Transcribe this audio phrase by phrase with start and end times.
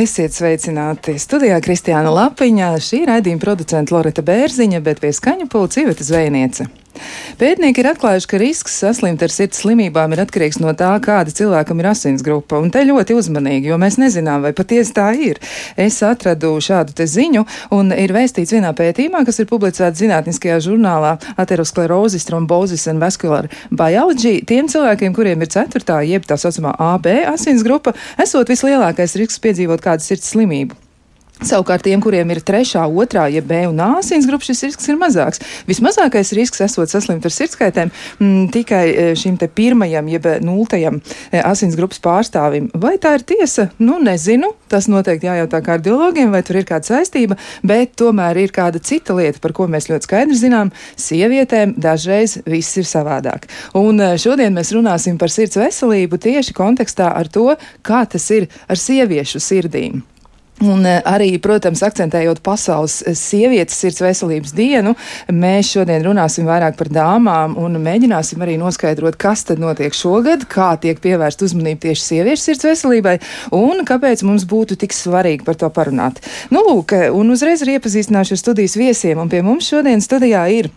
[0.00, 1.18] Esiet sveicināti!
[1.20, 6.64] Studijā Kristiāna Lapiņā, šī raidījuma producenta Loreta Bērziņa, bet pie skaņu pulca Iveta Zvejniece.
[7.40, 11.80] Pētnieki ir atklājuši, ka risks saslimt ar sirds slimībām ir atkarīgs no tā, kāda cilvēkam
[11.80, 12.58] ir asins grupa.
[12.60, 15.40] Un te ļoti uzmanīgi, jo mēs nezinām, vai patiesi tā ir.
[15.80, 21.16] Es atradu šādu te ziņu, un ir vēstīts vienā pētījumā, kas ir publicēts zinātniskajā žurnālā
[21.40, 24.40] Aterosklerozis, trombozis un vascular biology.
[24.46, 29.84] Tiem cilvēkiem, kuriem ir ceturtā, jeb tā saucamā AB asins grupa, esot vislielākais risks piedzīvot
[29.84, 30.89] kādu sirds slimību.
[31.40, 34.98] Savukārt tiem, kuriem ir trešā, otrā, ja B un A asins grupa, šis risks ir
[35.00, 35.40] mazāks.
[35.68, 40.98] Vismazākais risks esot saslimt ar sirdskaitēm m, mm, tikai e, šim te pirmajam, jeb nultajam
[41.00, 42.68] e, asins grupas pārstāvim.
[42.76, 43.70] Vai tā ir tiesa?
[43.80, 44.52] Nu, nezinu.
[44.70, 49.40] Tas noteikti jājautā kardiologiem, vai tur ir kāda saistība, bet tomēr ir kāda cita lieta,
[49.40, 50.74] par ko mēs ļoti skaidri zinām.
[51.00, 53.48] Sievietēm dažreiz viss ir savādāk.
[53.80, 57.48] Un e, šodien mēs runāsim par sirds veselību tieši kontekstā ar to,
[57.80, 60.02] kā tas ir ar sieviešu sirdīm.
[60.60, 64.92] Un eh, arī, protams, akcentējot pasaules eh, sievietes sirds veselības dienu,
[65.32, 70.74] mēs šodien runāsim vairāk par dāmām un mēģināsim arī noskaidrot, kas tad notiek šogad, kā
[70.82, 73.16] tiek pievērst uzmanību tieši sieviešu sirds veselībai
[73.56, 76.20] un kāpēc mums būtu tik svarīgi par to parunāt.
[76.52, 80.68] Nu, lūk, un uzreiz ir iepazīstināšu ar studijas viesiem, un pie mums šodien studijā ir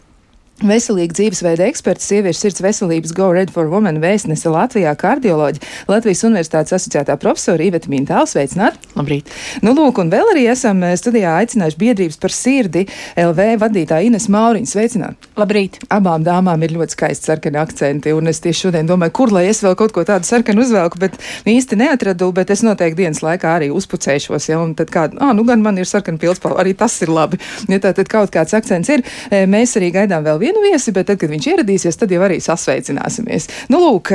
[0.63, 5.59] Veselīga dzīvesveida eksperts, sieviešu sirds veselības Go Red for Women vēstnese Latvijā kardioloģi,
[5.91, 8.31] Latvijas Universitātes asociētā profesora Iveta Mintāls.
[8.31, 8.77] Sveicināt!
[8.95, 9.27] Labrīt!
[9.65, 12.85] Nu, lūk, un vēl arī esam eh, studijā aicinājuši biedrības par sirdi
[13.19, 14.69] LV vadītāju Ines Mauriņu.
[14.71, 15.27] Sveicināt!
[15.41, 15.81] Labrīt!
[15.91, 19.59] Abām dāmām ir ļoti skaisti sarkani akcenti, un es tieši šodien domāju, kur lai es
[19.65, 23.67] vēl kaut ko tādu sarkanu uzvelku, bet īsti neatradu, bet es noteikti dienas laikā arī
[23.75, 27.11] uzpucēšos, ja, un tad kādu, ah, nu gan man ir sarkana pilspalva, arī tas ir
[27.11, 27.41] labi.
[27.67, 31.09] Ja tā tad kaut kāds akcents ir, eh, mēs arī gaidām vēl vienu viesi, bet
[31.09, 33.49] tad, kad viņš ieradīsies, tad jau arī sasveicināsimies.
[33.73, 34.13] Nu, lūk,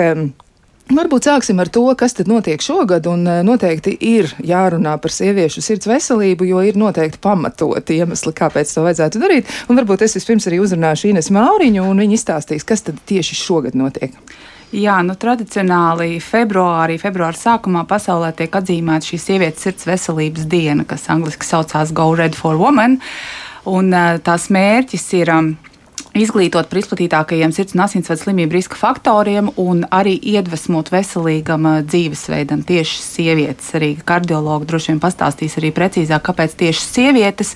[0.88, 5.60] Varbūt sāksim ar to, kas tad notiek šogad, un eh, noteikti ir jārunā par sieviešu
[5.60, 9.50] sirds veselību, jo ir noteikti pamatoti iemesli, kāpēc to vajadzētu darīt.
[9.68, 13.76] Un varbūt es vispirms arī uzrunāšu Ines Mauriņu, un viņa izstāstīs, kas tad tieši šogad
[13.76, 14.16] notiek.
[14.72, 21.04] Jā, nu, tradicionāli februārī, februāra sākumā pasaulē tiek atzīmēta šī sievietes sirds veselības diena, kas
[21.12, 22.96] angļuiski saucās Go Red for Women.
[23.68, 25.54] Un, uh, tās mērķis ir um,
[26.18, 33.00] izglītot par izplatītākajiem sirds un asinsvadu slimību riska faktoriem un arī iedvesmot veselīgam dzīvesveidam tieši
[33.02, 33.70] sievietes.
[33.78, 37.54] Arī kardiologi droši vien pastāstīs arī precīzāk, kāpēc tieši sievietes,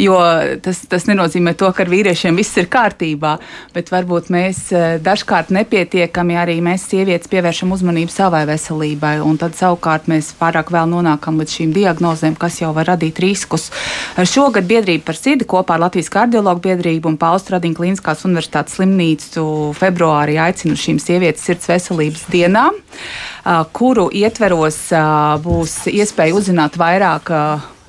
[0.00, 0.18] jo
[0.64, 3.36] tas, tas nenozīmē to, ka ar vīriešiem viss ir kārtībā,
[3.74, 4.62] bet varbūt mēs
[5.04, 10.90] dažkārt nepietiekami arī mēs sievietes pievēršam uzmanību savai veselībai, un tad savukārt mēs pārāk vēl
[10.94, 13.70] nonākam līdz šīm diagnozēm, kas jau var radīt riskus.
[14.16, 18.76] Šogad biedrība par sirdi kopā ar Latvijas kardiologu biedrību un Pauls Tradiņu klīniku Kliniskās universitātes
[18.78, 19.42] slimnīcu
[19.74, 22.76] februārī aicinu šīm sievietes sirds veselības dienām,
[23.74, 24.78] kuru ietveros
[25.42, 27.32] būs iespēja uzzināt vairāk.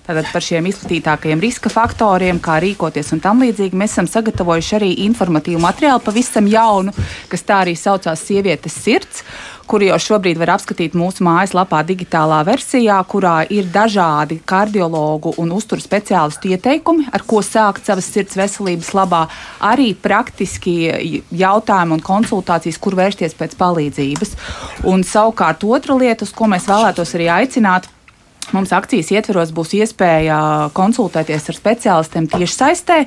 [0.02, 3.78] Tātad par šiem izplatītākajiem riska faktoriem, kā rīkoties un tam līdzīgi.
[3.78, 6.92] Mēs esam sagatavojuši arī informatīvu materiālu, pavisam jaunu,
[7.30, 9.22] kas tā arī saucās Sievietes sirds
[9.72, 15.84] kuru jau šobrīd var apskatīt mūsu mājaslapā, digitālā versijā, kurā ir dažādi kardiologu un uzturu
[15.84, 19.22] speciālistu ieteikumi, ar ko sākt savas sirds veselības labā,
[19.72, 20.76] arī praktiski
[21.44, 24.36] jautājumi un konsultācijas, kur vērsties pēc palīdzības.
[24.92, 27.88] Un savukārt otra lieta, uz ko mēs vēlētos arī aicināt,
[28.52, 30.38] Mums akcijas ietveros būs iespēja
[30.76, 32.98] konsultēties ar speciālistiem tieši saistē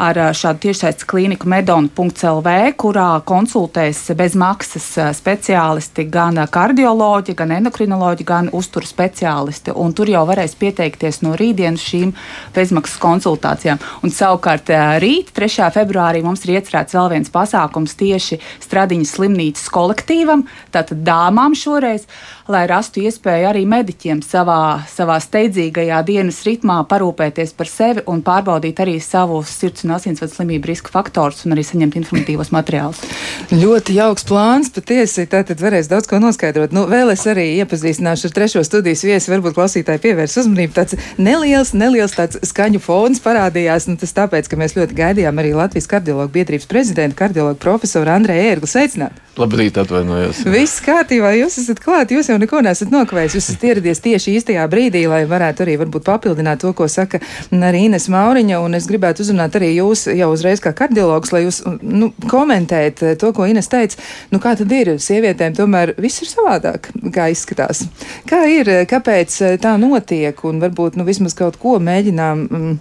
[0.00, 4.86] ar šādu tiešsaistes klīniku medonu.lv, kurā konsultēs bez maksas
[5.18, 9.74] speciālisti gan kardioloģi, gan endokrinoloģi, gan uzturu speciālisti.
[9.76, 12.14] Un tur jau varēs pieteikties no rītdienas šīm
[12.56, 13.82] bezmaksas konsultācijām.
[14.04, 14.72] Un savukārt
[15.02, 15.68] rīt, 3.
[15.76, 22.08] februārī, mums ir iecerēts vēl viens pasākums tieši Stradiņas slimnīcas kolektīvam, tātad dāmām šoreiz,
[22.50, 24.60] lai rastu iespēju arī mediķiem savā
[24.90, 30.70] savā steidzīgajā dienas ritmā parūpēties par sevi un pārbaudīt arī savus sirds un asinsvadu slimību
[30.70, 33.02] riska faktors un arī saņemt informatīvos materiālus.
[33.50, 35.26] Ļoti jauks plāns, patiesi.
[35.30, 36.74] Tātad varēs daudz ko noskaidrot.
[36.76, 39.32] Nu, vēl es arī iepazīstināšu ar trešo studijas viesi.
[39.32, 40.76] Varbūt klausītāji pievērs uzmanību.
[40.76, 43.88] Tāds neliels, neliels tāds skaņu fons parādījās.
[43.90, 48.54] Nu, tas tāpēc, ka mēs ļoti gaidījām arī Latvijas kardiologu biedrības prezidentu, kardiologu profesoru Andreju
[48.54, 48.70] Ērglu.
[48.70, 49.18] Sveicināt!
[49.38, 50.42] Labrīt, atvainojos.
[50.50, 53.36] Viss kārtībā, jūs esat klāt, jūs jau neko nesat nokavējis.
[53.38, 57.22] Jūs esat ieradies tieši īstajā brīdī, lai varētu arī varbūt papildināt to, ko saka
[57.54, 58.58] arī Ines Mauriņa.
[58.60, 63.32] Un es gribētu uzrunāt arī jūs jau uzreiz kā kardiologs, lai jūs nu, komentējat to,
[63.36, 63.98] ko Ines teica.
[64.30, 64.94] Nu, kā tad ir?
[65.02, 67.84] Sievietēm tomēr viss ir savādāk, kā izskatās.
[68.30, 70.44] Kā ir, kāpēc tā notiek?
[70.46, 72.46] Un varbūt nu, vismaz kaut ko mēģinām.
[72.46, 72.78] Mm,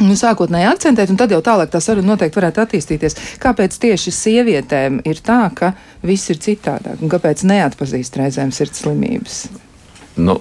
[0.00, 3.18] nu, sākotnēji akcentēt, un tad jau tālāk tā saruna noteikti varētu attīstīties.
[3.42, 5.74] Kāpēc tieši sievietēm ir tā, ka
[6.06, 9.42] viss ir citādāk, un kāpēc neatpazīst reizēm sirds slimības?
[10.20, 10.40] Nu,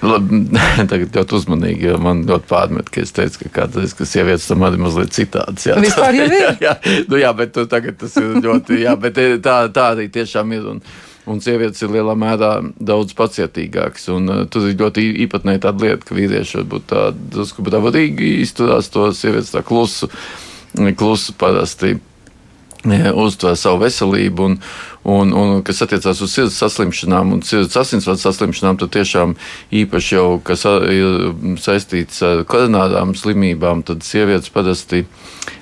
[0.00, 0.40] Labi,
[0.90, 4.64] tagad ļoti uzmanīgi, jo man ļoti pārmet, ka es teicu, ka kādreiz, ka sievietes tam
[4.64, 5.66] arī mazliet citādas.
[5.68, 6.36] Jā, Vispār jau ir.
[6.40, 6.74] jā, jā,
[7.10, 10.66] nu, jā, bet tagad tas ir ļoti, jā, bet eh, tā, tā arī tiešām ir.
[10.74, 10.82] Un,
[11.30, 14.08] un sievietes ir lielā mērā daudz pacietīgākas.
[14.14, 19.10] Un, uh, tur ir ļoti īpatnēji tāda lieta, ka vīrieši varbūt tādu brīvīgi izturās to
[19.14, 20.08] sievietes tā klusu,
[20.98, 21.98] klusu parasti
[22.84, 24.56] uztver savu veselību, un,
[25.04, 29.36] un, un kas attiecās uz sirds saslimšanām un sirds asinsvadu saslimšanām, tad tiešām
[29.82, 35.04] īpaši jau, kas ir saistīts ar koronārām slimībām, tad sievietes parasti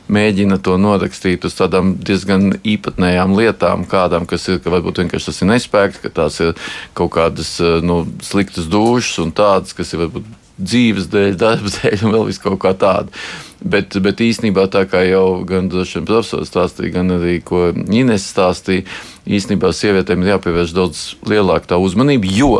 [0.08, 5.42] mēģina to norakstīt uz tādām diezgan īpatnējām lietām, kādām, kas ir, ka varbūt vienkārši tas
[5.42, 6.54] ir nespēks, ka tās ir
[6.96, 12.16] kaut kādas nu, sliktas dušas un tādas, kas ir varbūt dzīves dēļ, darba dēļ un
[12.16, 13.12] vēl vis kaut kā tāda.
[13.58, 18.86] Bet, bet īsnībā tā kā jau gan profesors stāstīja, gan arī ko Ines stāstīja,
[19.26, 22.52] īsnībā sievietēm ir jāpievērš daudz lielāka uzmanība, jo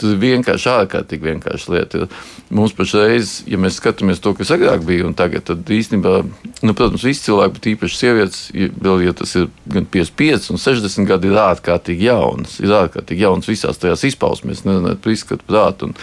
[0.00, 2.08] tur ir vienkārši ārkārtīgi vienkārši lieta.
[2.54, 6.16] Mums pašreiz, ja mēs skatāmies to, kas agrāk bija un tagad, tad īstenībā,
[6.64, 11.08] nu, protams, visi cilvēki, bet īpaši sievietes, vēl ja tas ir gan 55 un 60
[11.10, 12.58] gadi, ir ārkārtīgi jaunas.
[12.64, 15.96] Ir ārkārtīgi jaunas visās tajās izpausmēs, nezinu, par izskatu, prātu un,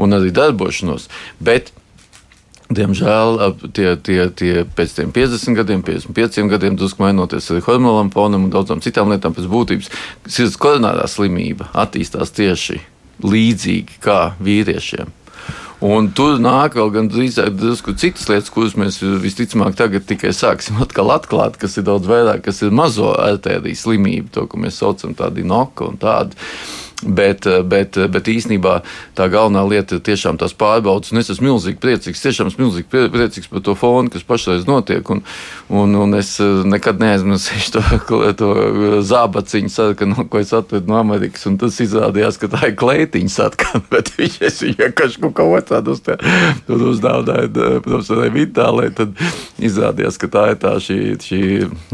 [0.00, 1.10] un arī darbošanos.
[1.44, 1.74] Bet,
[2.74, 3.36] Diemžēl
[3.76, 8.54] tie, tie, tie pēc tam 50 gadiem, 55 gadiem, drusku mainoties arī hormonālam fonam un
[8.54, 9.90] daudzām citām lietām, pēc būtības
[10.24, 12.80] sirds koronārā slimība attīstās tieši
[13.22, 15.12] līdzīgi kā vīriešiem.
[15.84, 21.58] Un tur nāk vēl gan drusku citas lietas, kuras mēs visticamāk tagad tikai sāksim atklāt,
[21.60, 25.90] kas ir daudz vairāk, kas ir mazo artēriju slimība, to, ko mēs saucam tādu noku
[25.90, 26.38] un tādu.
[27.04, 28.78] Bet, bet, bet īsnībā
[29.18, 31.12] tā galvenā lieta ir tiešām tās pārbaudas.
[31.12, 35.04] Es esmu milzīgi priecīgs, tiešām esmu milzīgi priecīgs par to fonu, kas pašreiz notiek.
[35.12, 35.20] Un,
[35.68, 37.82] un, un es eh, nekad neaizmirsīšu to,
[38.40, 38.50] to
[39.04, 41.44] zābaciņu sarkanu, ko es atvedu no Amerikas.
[41.60, 47.50] Tas izrādījās, ka tā ir kleitiņa sarkana, bet viņš vienkārši kaut ko tādu uz uzdāvināja
[47.50, 48.88] eh, profesorai Vitālai.
[48.96, 49.12] Tad
[49.60, 51.42] izrādījās, ka tā ir tā šī, šī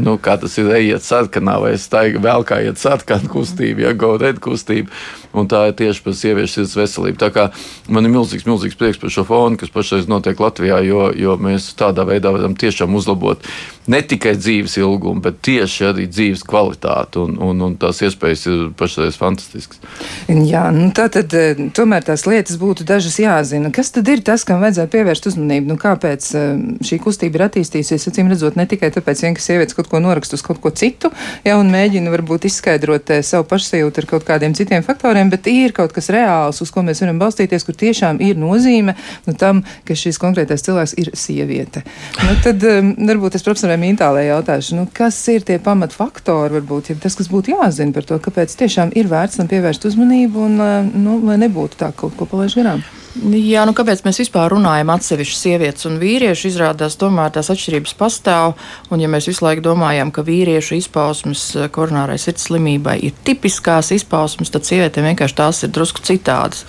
[0.01, 4.15] nu, kā tas ir ejiet sarkanā vai staiga vēl kā iet sarkana kustība, ja go
[4.21, 4.91] red kustība
[5.33, 7.19] un tā ir tieši par sieviešu sirds veselību.
[7.21, 7.47] Tā kā
[7.91, 11.71] man ir milzīgs, milzīgs prieks par šo fonu, kas pašreiz notiek Latvijā, jo, jo mēs
[11.79, 13.45] tādā veidā varam tiešām uzlabot
[13.91, 18.61] ne tikai dzīves ilgumu, bet tieši arī dzīves kvalitāti, un, un, un tās iespējas ir
[18.77, 19.81] pašreiz fantastiskas.
[20.27, 23.71] Jā, nu tā tad eh, tomēr tās lietas būtu dažas jāzina.
[23.73, 25.73] Kas tad ir tas, kam vajadzētu pievērst uzmanību?
[25.73, 29.77] Nu, kāpēc eh, šī kustība ir attīstījusies, acīm redzot, ne tikai tāpēc, vien, ka sievietes
[29.77, 31.11] kaut ko norakst uz kaut ko citu,
[31.47, 35.75] ja, un mēģina varbūt izskaidrot eh, savu pašsajūtu ar kaut kādiem citiem faktoriem, bet ir
[35.75, 38.95] kaut kas reāls, uz ko mēs varam balstīties, kur tiešām ir nozīme
[39.27, 41.83] nu, tam, ka šis konkrētais cilvēks ir sieviete.
[42.21, 47.17] Nu, tad varbūt es profesoram Mintālē jautāšu, nu, kas ir tie pamatfaktori, varbūt, ja tas,
[47.17, 50.57] kas būtu jāzina par to, kāpēc tiešām ir vērts tam pievērst uzmanību un,
[50.93, 52.85] nu, lai nebūtu tā kaut ko palaiž garām.
[53.11, 56.45] Jā, nu kāpēc mēs vispār runājam atsevišķi sievietes un vīriešu?
[56.47, 58.53] Izrādās, tomēr tās atšķirības pastāv.
[58.87, 63.91] Un, ja mēs visu laiku domājam, ka vīriešu izpausmes eh, koronārai sirds slimībai ir tipiskās
[63.97, 66.63] izpausmes, tad sievietēm vienkārši tās ir drusku citādas.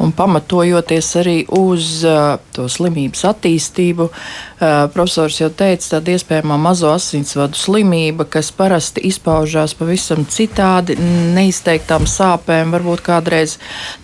[0.00, 6.88] Un pamatojoties arī uz uh, to slimības attīstību, uh, profesors jau teica, tāda iespējamā mazo
[6.94, 10.96] asinsvadu slimība, kas parasti izpaužās pavisam citādi,
[11.36, 13.58] neizteiktām sāpēm, varbūt kādreiz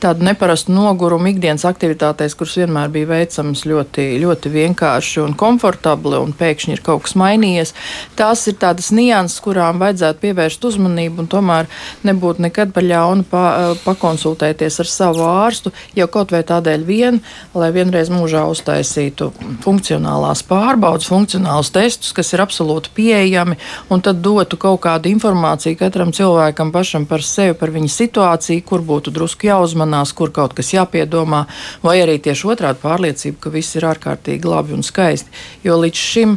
[0.04, 6.18] tādu neparastu nogurumu ikdienas aktivitāti aktivitātēs, kuras vienmēr bija veicamas ļoti, ļoti vienkārši un komfortabli,
[6.18, 7.75] un pēkšņi ir kaut kas mainījies.
[8.18, 11.68] Tās ir tādas nianses, kurām vajadzētu pievērst uzmanību, un tomēr
[12.08, 13.44] nebūtu nekad par ļaunu pa,
[13.85, 17.20] pakonsultēties ar savu ārstu, jau kaut vai tādēļ vien,
[17.54, 19.30] lai vienreiz mūžā uztaisītu
[19.62, 23.58] funkcionālās pārbaudas, funkcionālus testus, kas ir absolūti pieejami,
[23.94, 28.82] un tad dotu kaut kādu informāciju katram cilvēkam pašam par sevi, par viņa situāciju, kur
[28.82, 31.44] būtu drusku jāuzmanās, kur kaut kas jāpiedomā,
[31.82, 35.30] vai arī tieši otrādi pārliecība, ka viss ir ārkārtīgi labi un skaisti.
[35.64, 36.37] Jo līdz šim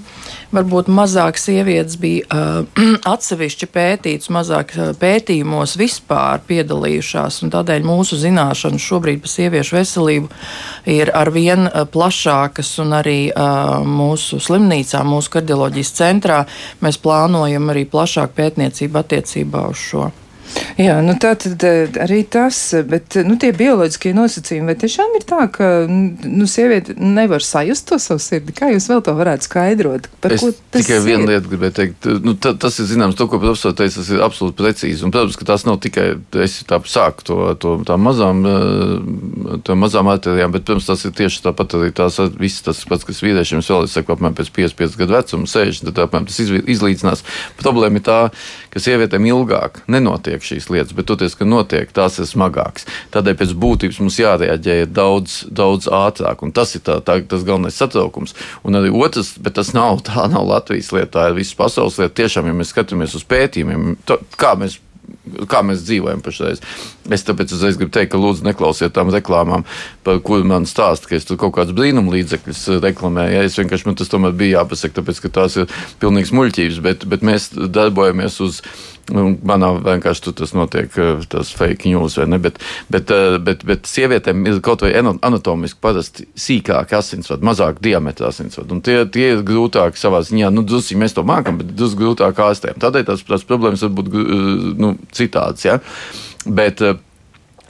[0.55, 8.88] varbūt mazāk sievietes bija uh, atsevišķi pētītas, mazāk pētījumos vispār piedalījušās, un tādēļ mūsu zināšanas
[8.88, 10.31] šobrīd par sieviešu veselību
[10.91, 16.41] ir arvien plašākas, un arī uh, mūsu slimnīcā, mūsu kardioloģijas centrā
[16.81, 20.11] mēs plānojam arī plašāku pētniecību attiecībā uz šo.
[20.79, 22.57] Jā, nu tā tad eh, arī tas,
[22.88, 28.00] bet nu, tie bioloģiskie nosacījumi, vai tiešām ir tā, ka nu, sieviete nevar sajust to
[28.01, 28.55] savu sirdi?
[28.55, 30.07] Kā jūs vēl to varētu skaidrot?
[30.24, 31.05] Par es tikai ir?
[31.05, 32.10] vienu lietu gribēju teikt.
[32.25, 35.05] Nu, ta, tas ir zināms, to, ko profesors teica, tas ir absolūti precīzi.
[35.05, 36.07] Un, protams, ka tas nav tikai
[36.43, 41.15] es tā sāku to, to tā mazām, eh, tā mazām arterijām, bet, protams, tas ir
[41.17, 44.98] tieši tāpat arī tās viss tas pats, kas vīriešiem vēl ir, saku, apmēram pēc 55
[45.03, 47.25] gadu vecuma, 60, tad apmēram tas izlīdzinās.
[47.62, 48.19] Problēma ir tā,
[48.74, 52.88] ka sievietēm ilgāk nenotiek šī šīs lietas, bet toties, ka notiek, tās ir smagākas.
[53.13, 57.79] Tādēļ pēc būtības mums jārēģē daudz, daudz ātrāk, un tas ir tā, tā, tas galvenais
[57.79, 58.35] satraukums.
[58.67, 62.15] Un arī otrs, bet tas nav, tā nav Latvijas lieta, tā ir visas pasaules lieta.
[62.21, 64.79] Tiešām, ja mēs skatāmies uz pētījumiem, to, kā mēs
[65.50, 66.61] kā mēs dzīvojam pašreiz.
[67.10, 69.65] Es tāpēc uzreiz gribu teikt, ka lūdzu neklausiet tām reklāmām,
[70.05, 73.34] par kurām man stāsta, ka es tur kaut kādus brīnumu līdzekļus reklamēju.
[73.34, 77.08] Ja, es vienkārši man tas tomēr bija jāpasaka, tāpēc ka tās ir pilnīgs muļķības, bet,
[77.10, 78.62] bet mēs darbojamies uz
[79.12, 82.38] Nu, manā vienkārši tas notiek, eh, tas fake news vai ne.
[82.39, 88.29] Bet, bet, eh, bet, bet sievietēm ir kaut vai anatomiski parasti sīkāki asinsvadi, mazāk diametra
[88.31, 88.81] asinsvadi.
[88.81, 92.79] Tie, tie ir grūtāk savā ziņā, nu, drusku mēs to mākam, bet drusku grūtāk ārstēm.
[92.79, 95.65] Tādēļ tās, tās problēmas var būt eh, nu, citādas.
[95.65, 95.79] Ja?
[96.45, 96.81] Bet,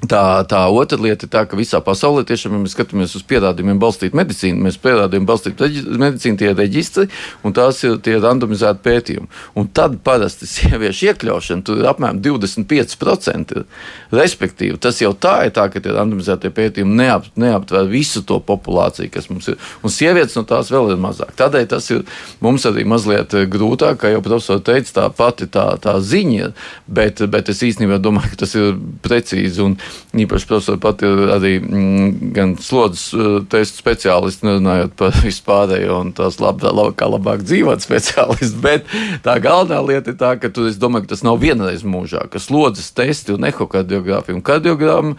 [0.02, 3.78] Tā, tā otra lieta ir tā, ka visā pasaulē tiešām, ja mēs skatāmies uz pierādījumiem
[3.82, 5.68] balstītu medicīnu, mēs pierādījumiem balstītu
[6.02, 7.06] medicīnu, tie ir reģistri
[7.46, 9.30] un tās ir tie randomizēti pētījumi.
[9.62, 13.62] Un tad parasti sieviešu iekļaušana tur ir apmēram 25%.
[14.18, 19.12] Respektīvi, tas jau tā ir tā, ka tie randomizētie pētījumi neap, neaptver visu to populāciju,
[19.14, 19.62] kas mums ir.
[19.86, 21.36] Un sievietes no tās vēl ir mazāk.
[21.38, 22.02] Tādēļ tas ir
[22.42, 26.52] mums arī mazliet grūtāk, kā jau profesors teica, tā pati tā, tā ziņa,
[26.90, 28.74] bet, bet es īstenībā domāju, ka tas ir
[29.06, 29.62] precīzi.
[29.62, 29.78] Un,
[30.18, 36.14] īpaši profesori pat ir arī mm, gan slodzes uh, testu speciālisti, nerunājot par vispārējo un
[36.18, 38.62] tās lab, lab, kā labāk dzīvot speciālisti.
[38.66, 38.90] Bet
[39.26, 42.92] tā galvenā lieta ir tā, ka tu, domāju, ka tas nav vienreiz mūžā, ka slodzes
[42.98, 45.18] testi un ehokardiogrāfija un kardiogramma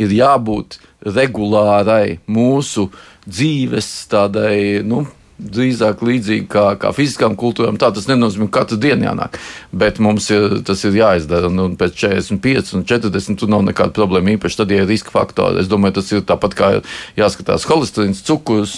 [0.00, 2.88] ir jābūt regulārai mūsu
[3.28, 4.82] dzīves tādai.
[4.86, 5.04] Nu,
[5.38, 7.78] drīzāk līdzīgi kā, kā fiziskām kultūrām.
[7.80, 9.38] Tā tas nenozīmē, ka katru dienu jānāk.
[9.74, 11.50] Bet mums ir, tas ir jāizdara.
[11.50, 14.36] Un, un pēc 45 un 40 tur nav nekāda problēma.
[14.36, 15.60] Īpaši tad, ja ir riska faktori.
[15.62, 16.70] Es domāju, tas ir tāpat kā
[17.18, 18.76] jāskatās holesterīns, cukurs,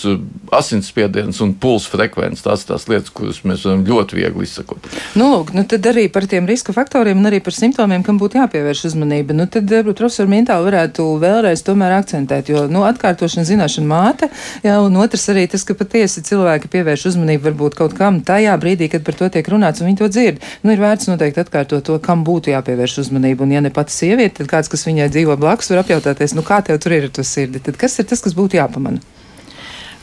[0.56, 2.44] asinsspiediens un pulsa frekvence.
[2.46, 4.88] Tās ir tās lietas, kuras mēs varam ļoti viegli izsakot.
[5.18, 8.40] Nu, lūk, nu tad arī par tiem riska faktoriem un arī par simptomiem, kam būtu
[8.40, 9.36] jāpievērš uzmanība.
[9.36, 14.30] Nu, tad eh, profesor Mintāli varētu vēlreiz tomēr akcentēt, jo nu, atkārtošana zināšana māte,
[14.64, 18.54] jā, un otrs arī tas, ka patiesi cilvēki cilvēki pievērš uzmanību varbūt kaut kam tajā
[18.62, 20.38] brīdī, kad par to tiek runāts un viņi to dzird.
[20.62, 23.46] Nu, ir vērts noteikti atkārtot to, kam būtu jāpievērš uzmanību.
[23.46, 26.60] Un, ja ne pati sieviete, tad kāds, kas viņai dzīvo blakus, var apjautāties, nu, kā
[26.62, 27.62] tev tur ir ar to sirdi.
[27.66, 29.02] Tad kas ir tas, kas būtu jāpamana?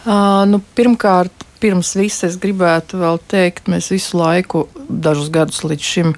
[0.04, 5.86] Uh, nu, pirmkārt, pirms viss es gribētu vēl teikt, mēs visu laiku, dažus gadus līdz
[5.88, 6.12] šim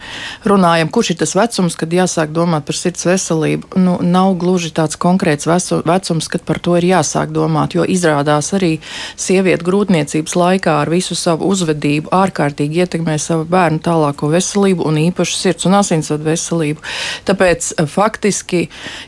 [0.47, 3.75] runājam, kurš ir tas vecums, kad jāsāk domāt par sirds veselību.
[3.77, 8.51] Nu, nav gluži tāds konkrēts vecu, vecums, kad par to ir jāsāk domāt, jo izrādās
[8.57, 8.71] arī
[9.21, 15.39] sieviete grūtniecības laikā ar visu savu uzvedību ārkārtīgi ietekmē savu bērnu tālāko veselību un īpaši
[15.39, 16.83] sirds un asinsvadu veselību.
[17.29, 18.63] Tāpēc eh, faktiski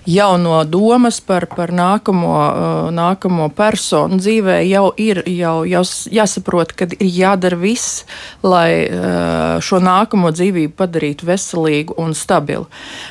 [0.06, 6.27] jau no domas par, par nākamo, uh, nākamo personu dzīvē jau ir jau, jau, jau
[6.28, 8.04] jāsaprot, ka ir jādara viss,
[8.46, 12.68] lai uh, šo nākamo dzīvību padarītu veselīgu un stabilu.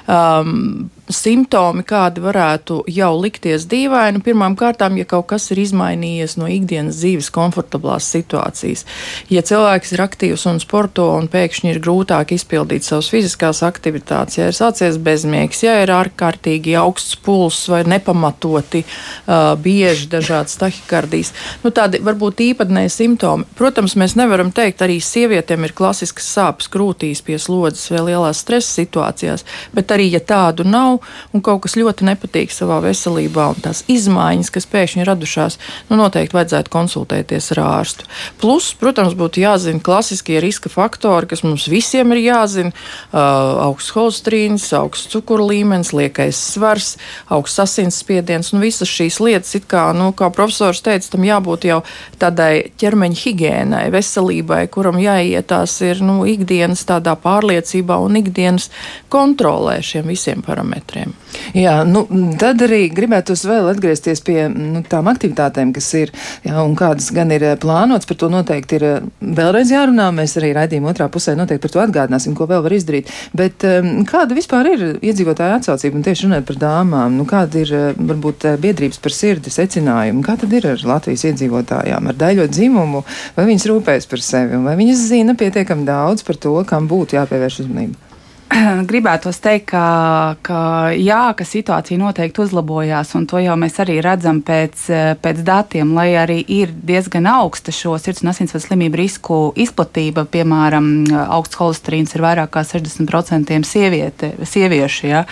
[0.07, 6.49] Um, simptomi, kādi varētu jau likties dīvaini, pirmām kārtām, ja kaut kas ir izmainījies no
[6.51, 8.85] ikdienas dzīves komfortablās situācijas.
[9.31, 14.49] Ja cilvēks ir aktīvs un sporto un pēkšņi ir grūtāk izpildīt savas fiziskās aktivitātes, ja
[14.51, 21.33] ir sācies bezmiegs, ja ir ārkārtīgi augsts pulss vai nepamatoti uh, bieži dažādas tahikardijas,
[21.63, 23.47] nu, tādi varbūt īpatnēji simptomi.
[23.59, 28.81] Protams, mēs nevaram teikt, arī sievietēm ir klasiskas sāpes krūtīs pie slodzes vai lielās stresa
[28.81, 29.47] situācijās,
[29.77, 33.83] bet arī, ja tādu nav, nav un kaut kas ļoti nepatīk savā veselībā, un tās
[33.91, 35.59] izmaiņas, kas pēkšņi ir radušās,
[35.91, 38.07] nu, noteikti vajadzētu konsultēties ar ārstu.
[38.41, 43.21] Plus, protams, būtu jāzina klasiskie riska faktori, kas mums visiem ir jāzina uh,-
[43.69, 46.97] augsts holesterīns, augsts cukuru līmenis, liekais svars,
[47.29, 51.83] augsts asinsspiediens un visas šīs lietas, kā, nu, kā profesors teica, tam jābūt jau
[52.19, 58.71] tādai ķermeņa higiēnai, veselībai, kuram jāietās ir nu, ikdienas tādā pārliecībā un ikdienas
[59.09, 61.13] kontrolē šiem visiem parametriem parametriem.
[61.55, 62.05] Jā, nu,
[62.39, 66.13] tad arī gribētu vēl atgriezties pie nu, tām aktivitātēm, kas ir
[66.45, 68.07] jā, un kādas gan ir eh, plānotas.
[68.07, 70.09] Par to noteikti ir eh, vēlreiz jārunā.
[70.17, 73.11] Mēs arī raidījuma otrā pusē noteikti par to atgādināsim, ko vēl var izdarīt.
[73.37, 77.19] Bet um, kāda vispār ir iedzīvotāja atsaucība un tieši runājot par dāmām?
[77.19, 80.25] Nu, kāda ir eh, varbūt biedrības par sirdi secinājumi?
[80.27, 83.05] Kā tad ir ar Latvijas iedzīvotājām, ar daļo dzimumu?
[83.37, 87.21] Vai viņas rūpējas par sevi un vai viņas zina pietiekami daudz par to, kam būtu
[87.21, 88.06] jāpievērš uzmanība?
[88.91, 90.59] gribētos teikt, ka, ka,
[90.95, 94.85] jā, ka situācija noteikti uzlabojās, un to jau mēs arī redzam pēc,
[95.23, 100.27] pēc datiem, lai arī ir diezgan augsta šo sirds un asinsvadu slimību risku izplatība.
[100.31, 100.89] Piemēram,
[101.25, 105.25] augsts holesterīns ir vairāk kā 60% sieviete, sieviešu, ja,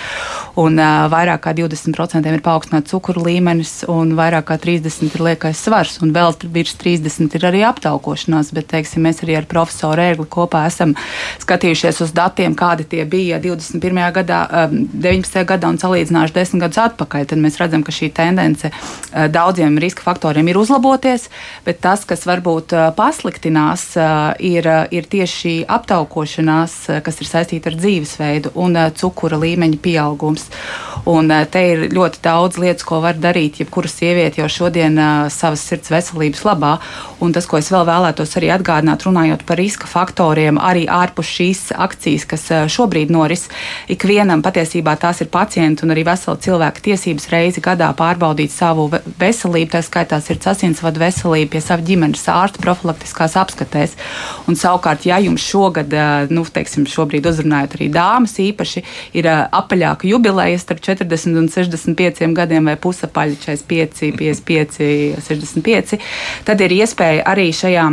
[0.58, 0.80] un
[1.12, 6.14] vairāk kā 20% ir paaugstināts cukuru līmenis, un vairāk kā 30% ir liekais svars, un
[6.16, 8.50] vēl virs 30% ir arī aptaukošanās.
[8.54, 10.96] Bet, teiksim, mēs arī ar profesoru Ērgli kopā esam
[11.42, 14.00] skatījušies uz datiem, kādi tie bija 21.
[14.18, 14.40] gadā,
[14.72, 15.44] 19.
[15.48, 18.70] gadā un salīdzināšu 10 gadus atpakaļ, tad mēs redzam, ka šī tendence
[19.34, 21.28] daudziem riska faktoriem ir uzlaboties,
[21.66, 23.86] bet tas, kas varbūt pasliktinās,
[24.44, 30.48] ir, ir tieši šī aptaukošanās, kas ir saistīta ar dzīvesveidu un cukura līmeņa pieaugums.
[31.10, 34.96] Un te ir ļoti daudz lietas, ko var darīt jebkura sieviete jau šodien
[35.28, 36.78] savas sirds veselības labā.
[37.20, 41.62] Un tas, ko es vēl vēlētos arī atgādināt, runājot par riska faktoriem, arī ārpus šīs
[41.76, 43.48] akcijas, kas šobrīd noris,
[43.90, 48.86] ikvienam patiesībā tās ir pacienti un arī vesela cilvēka tiesības reizi gadā pārbaudīt savu
[49.20, 53.96] veselību, tā skaitā sirds asinsvadu veselību pie sava ģimenes ārsta profilaktiskās apskatēs.
[54.48, 55.92] Un savukārt, ja jums šogad,
[56.30, 58.84] nu, teiksim, šobrīd uzrunājot arī dāmas īpaši,
[59.18, 65.98] ir apaļāka jubileja starp 40 un 65 gadiem vai pusapaļi 45, 55, 65,
[66.46, 67.84] tad ir iespēja arī šajā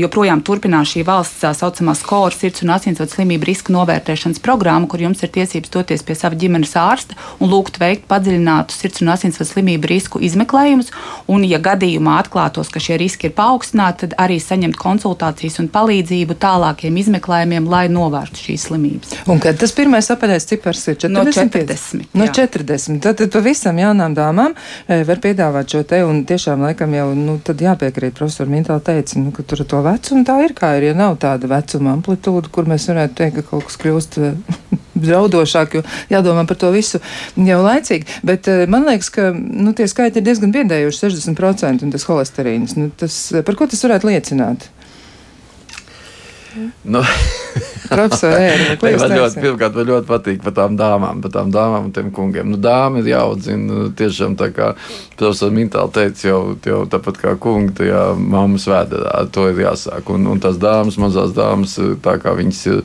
[0.00, 5.02] joprojām turpināt šī valsts tā saucamā skolu sirds un asinsvadu slimību riska novērtēšanas programma, kur
[5.02, 9.50] jums ir tiesības doties pie sava ģimenes ārsta un lūgt veikt padziļinātu sirds un asinsvadu
[9.50, 10.92] slimību risku izmeklējumus.
[11.32, 16.38] Un, ja gadījumā atklātos, ka šie riski ir paaugstināti, tad arī saņemt konsultācijas un palīdzību
[16.42, 19.14] tālākiem izmeklējumiem, lai novērstu šīs slimības.
[19.32, 21.16] Un kad tas pirmais apaļais cipars ir 40?
[21.16, 22.06] No 40.
[22.16, 23.00] No 40.
[23.02, 24.54] Tad, tad pavisam jaunām dāmām
[24.86, 29.32] e, var piedāvāt šo te, un tiešām laikam jau, nu, jāpiekrīt, profesor Mintāla teica, nu,
[29.34, 32.88] ka tur to vecumu tā ir, kā ir, ja nav tāda vecuma amplitūda, kur mēs
[32.90, 34.20] varētu teikt, ka kaut kas kļūst
[35.06, 37.00] draudošāk, jo jādomā par to visu
[37.36, 38.20] jau laicīgi.
[38.26, 42.76] Bet e, man liekas, ka nu, tie skaiti ir diezgan biedējoši- 60% un tas holesterīns.
[42.80, 44.70] Nu, tas, par ko tas varētu liecināt?
[46.88, 47.02] Nu,
[47.86, 48.46] Profesori,
[48.80, 52.48] man ļoti, pirmkārt, man ļoti patīk par tām dāmām, par tām dāmām un tiem kungiem.
[52.52, 54.72] Nu, dāma ir jāaudzina tiešām tā kā
[55.18, 60.10] profesors Mintāli teica, jau, jau tāpat kā kungi tajā mammas vēderā, to ir jāsāk.
[60.14, 62.82] Un, un tās dāmas, mazās dāmas, tā kā viņas ir.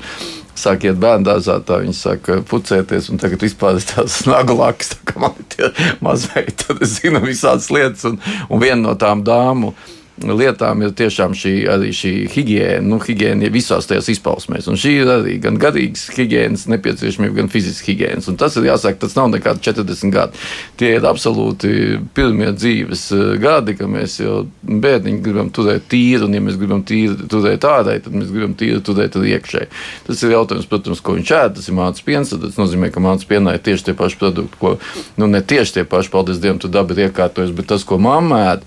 [0.57, 4.93] Sāk iet bērnu dārzā, tā viņi sāk pucēties, un tagad vispār ir tāds nagu laks,
[4.93, 5.71] tā kā man ir tie
[6.03, 9.71] mazveidi, tad es zinu visādas lietas, un, un viena no tām dāmu
[10.19, 11.53] lietām ir tiešām šī,
[11.95, 14.67] šī higiēna, nu, higiēna visās tajās izpausmēs.
[14.69, 18.29] Un šī ir arī gan garīgas higiēnas nepieciešamība, gan fiziskas higiēnas.
[18.31, 20.43] Un tas ir jāsaka, tas nav nekādi 40 gadi.
[20.79, 21.71] Tie ir absolūti
[22.17, 26.85] pirmie dzīves eh, gadi, kad mēs jau bērniņi gribam turēt tīru, un ja mēs gribam
[26.87, 29.71] tīru turēt ārēji, tad mēs gribam tīru turēt arī iekšēji.
[30.07, 31.57] Tas ir jautājums, protams, ko viņš ēd.
[31.57, 34.77] Tas ir mācīts piens, tas nozīmē, ka mācīts pienā ir tieši tie paši produkti, ko,
[35.17, 38.45] nu, ne tieši tie paši, paldies Dievam, tu dabi ir iekārtojas, bet tas, ko mamma
[38.51, 38.65] ēd.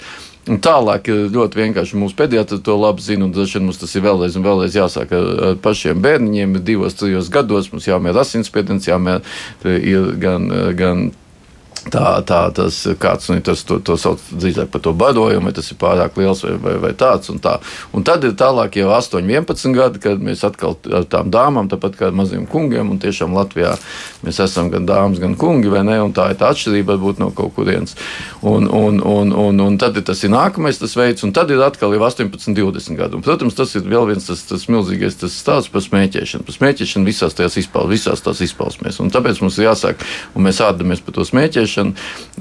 [0.50, 1.96] Un tālāk ir ļoti vienkārši.
[1.96, 5.28] Mūsu pediatri to labi zina, un dažkārt mums tas ir vēlreiz vēlreiz jāsāk ar,
[5.64, 6.59] pašiem bērniņiem.
[6.64, 9.22] Divos, trijos gados mums jāmēra asinsspiediens, jāmēra
[9.80, 10.50] ir gan.
[10.76, 11.07] gan
[11.84, 15.66] Tā, tā tas kāds nu, tas, to, to sauc drīzāk par to barojumu, vai tas
[15.68, 17.28] ir pārāk liels vai, vai, vai tāds.
[17.32, 17.58] Un, tā.
[17.92, 21.98] un tad ir tālāk jau 8, 11 gadi, kad mēs atkal ar tām dāmām, tāpat
[21.98, 23.74] kā ar maziem kungiem, un tiešām Latvijā
[24.24, 25.98] mēs esam gan dāmas, gan kungi, vai ne?
[26.00, 27.98] Un tā ir tā atšķirība varbūt no kaut kurienes.
[28.40, 31.60] Un, un, un, un, un tad ir tas ir nākamais tas veids, un tad ir
[31.64, 33.20] atkal jau 18, 20 gadi.
[33.20, 36.48] Un, protams, tas ir vēl viens tas, tas milzīgais tas stāsts par smēķēšanu.
[36.48, 39.02] Par smēķēšanu visās tās izpausmēs, visās tās izpausmēs.
[39.04, 40.00] Un tāpēc mums ir jāsāk,
[40.32, 41.63] un mēs ādamies par to smēķēšanu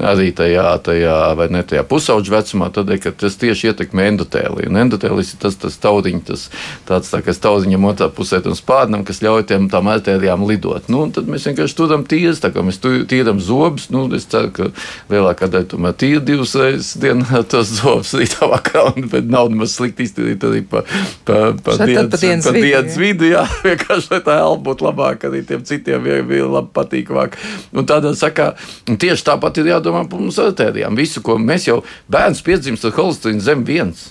[0.01, 4.71] arī tajā, tajā vai ne tajā pusauģa vecumā, tad, ka tas tieši ietekmē endotēliju.
[4.71, 6.45] Un endotēlis ir tas, tas taudiņš, tas
[6.88, 10.89] tāds tā, kas taudiņam otrā pusē tam spārnam, kas ļauj tiem tām artērijām lidot.
[10.93, 13.89] Nu, tad mēs vienkārši turam tīras, tā kā mēs tīram zobus.
[13.93, 14.69] Nu, es ceru, ka
[15.13, 19.77] lielākā daļa tomēr tīra divas reizes dienā tos zobus rītā vakarā, un bet nav nemaz
[19.77, 20.83] slikti iztīrīt arī pa,
[21.27, 25.29] pa, pa, dienas, pa dienas pa dienas vidu, jā, vienkārši lai tā elpa būtu labāka,
[25.31, 27.38] arī tiem citiem bija, bija labi patīkamāk.
[27.73, 28.53] Un tādā sakā,
[28.89, 30.97] un tieši tāpat ir jādomā par mums artērijām.
[30.97, 34.10] Visu, ko mēs jau bērns piedzimst ar holesterīnu zem viens.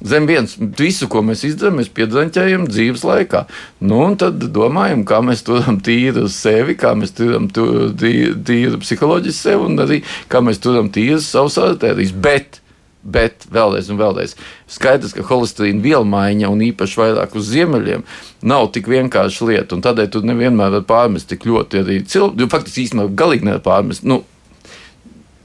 [0.00, 3.42] Zem viens, visu, ko mēs izdarām, mēs piedzaņķējam dzīves laikā.
[3.84, 8.80] Nu, un tad domājam, kā mēs turam tīru sevi, kā mēs turam tu- tī- tīru
[8.80, 12.14] psiholoģiski sevi un arī kā mēs turam tīru savus artērijas.
[12.16, 12.62] Bet,
[13.02, 14.34] bet vēlreiz un vēlreiz,
[14.70, 18.04] skaidrs, ka holesterīna vielmaiņa un īpaši vairāk uz ziemeļiem
[18.42, 19.80] nav tik vienkārša lieta.
[19.86, 22.50] Tādēļ tu nevienmēr vari pārmest tik ļoti arī cilvēku.
[22.52, 24.04] Faktiski īstenībā galīgi nevar pārmest.
[24.04, 24.22] Nu,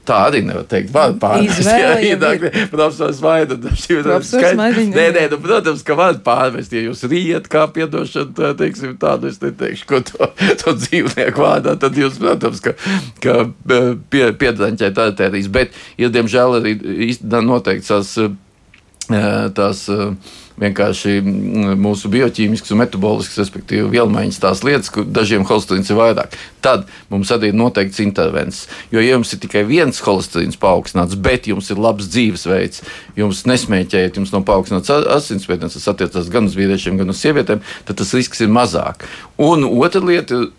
[0.06, 0.94] Tā arī nevar teikt.
[1.66, 3.56] Jā, jau jā, profesors Vaida.
[3.58, 5.30] Profesors Maidiņa, Nē, nē, jā.
[5.32, 6.74] nu, protams, ka var pārmest.
[6.74, 10.30] Ja jūs rījat kā piedošana, tā, teiksim, tādu es neteikšu, ko to,
[10.62, 12.76] to dzīvnieku vārdā, tad jūs, protams, ka,
[13.24, 15.50] ka eh, pie, piedaņķēt artērijas.
[15.52, 16.76] Bet ir, diemžēl, arī
[17.46, 24.90] noteikts tās, eh, tās eh, vienkārši mm, mūsu bioķīmiskas un metaboliskas, respektīvi, vielmaiņas tās lietas,
[24.92, 26.36] kur dažiem holesterīns ir vairāk.
[26.64, 28.66] Tad mums arī ir noteikts intervences.
[28.92, 32.84] Jo, ja jums ir tikai viens holesterīns paaugstināts, bet jums ir labs dzīvesveids,
[33.20, 38.00] jums nesmēķējat, jums nav paaugstināts asinsspiediens, tas attiecas gan uz vīriešiem, gan uz sievietēm, tad
[38.00, 39.04] tas risks ir mazāk.
[39.42, 40.54] Un otra lieta ir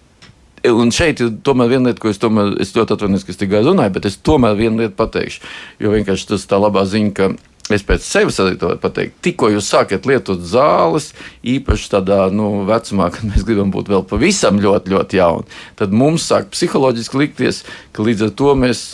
[0.67, 3.62] Un šeit ir tomēr viena lieta, ko es, tomēr, es ļoti atvainojos, ka es tikai
[3.63, 5.43] runāju, bet es tomēr vienu lietu pateikšu.
[5.83, 7.29] Jo vienkārši tas tā labā ziņa, ka
[7.73, 8.39] es pēc sevis
[8.82, 9.15] pateicu.
[9.25, 11.12] Tikko jūs sākat lietot zāles,
[11.43, 16.27] īpaši tādā nu, vecumā, kad mēs gribam būt vēl pavisam ļoti, ļoti jauni, tad mums
[16.30, 18.86] sāk psiholoģiski likties, ka līdz ar to mēs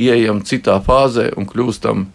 [0.00, 2.06] ieejam citā fāzē un kļūstam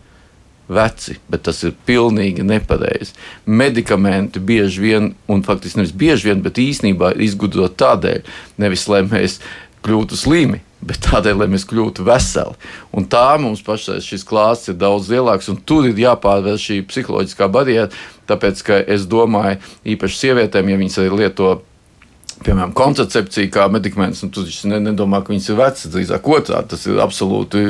[0.67, 3.15] veci, bet tas ir pilnīgi nepareizi.
[3.47, 8.27] Medikamenti bieži vien, un faktiski nevis bieži vien, bet īsnībā izgudrot tādēļ,
[8.59, 9.39] nevis lai mēs
[9.87, 12.57] kļūtu slimi, bet tādēļ, lai mēs kļūtu veseli.
[12.95, 17.49] Un tā mums pašai šis klāsts ir daudz lielāks, un tur ir jāpārvar šī psiholoģiskā
[17.51, 17.89] barjera.
[18.27, 21.51] Tāpēc, ka es domāju, īpaši sievietēm, ja viņas arī lieto
[22.45, 26.69] piemēram, kontracepcija kā medikaments, nu, tu ne, nedomā, ka viņas ir vecas, drīzāk otrādi.
[26.73, 27.63] Tas ir absolūti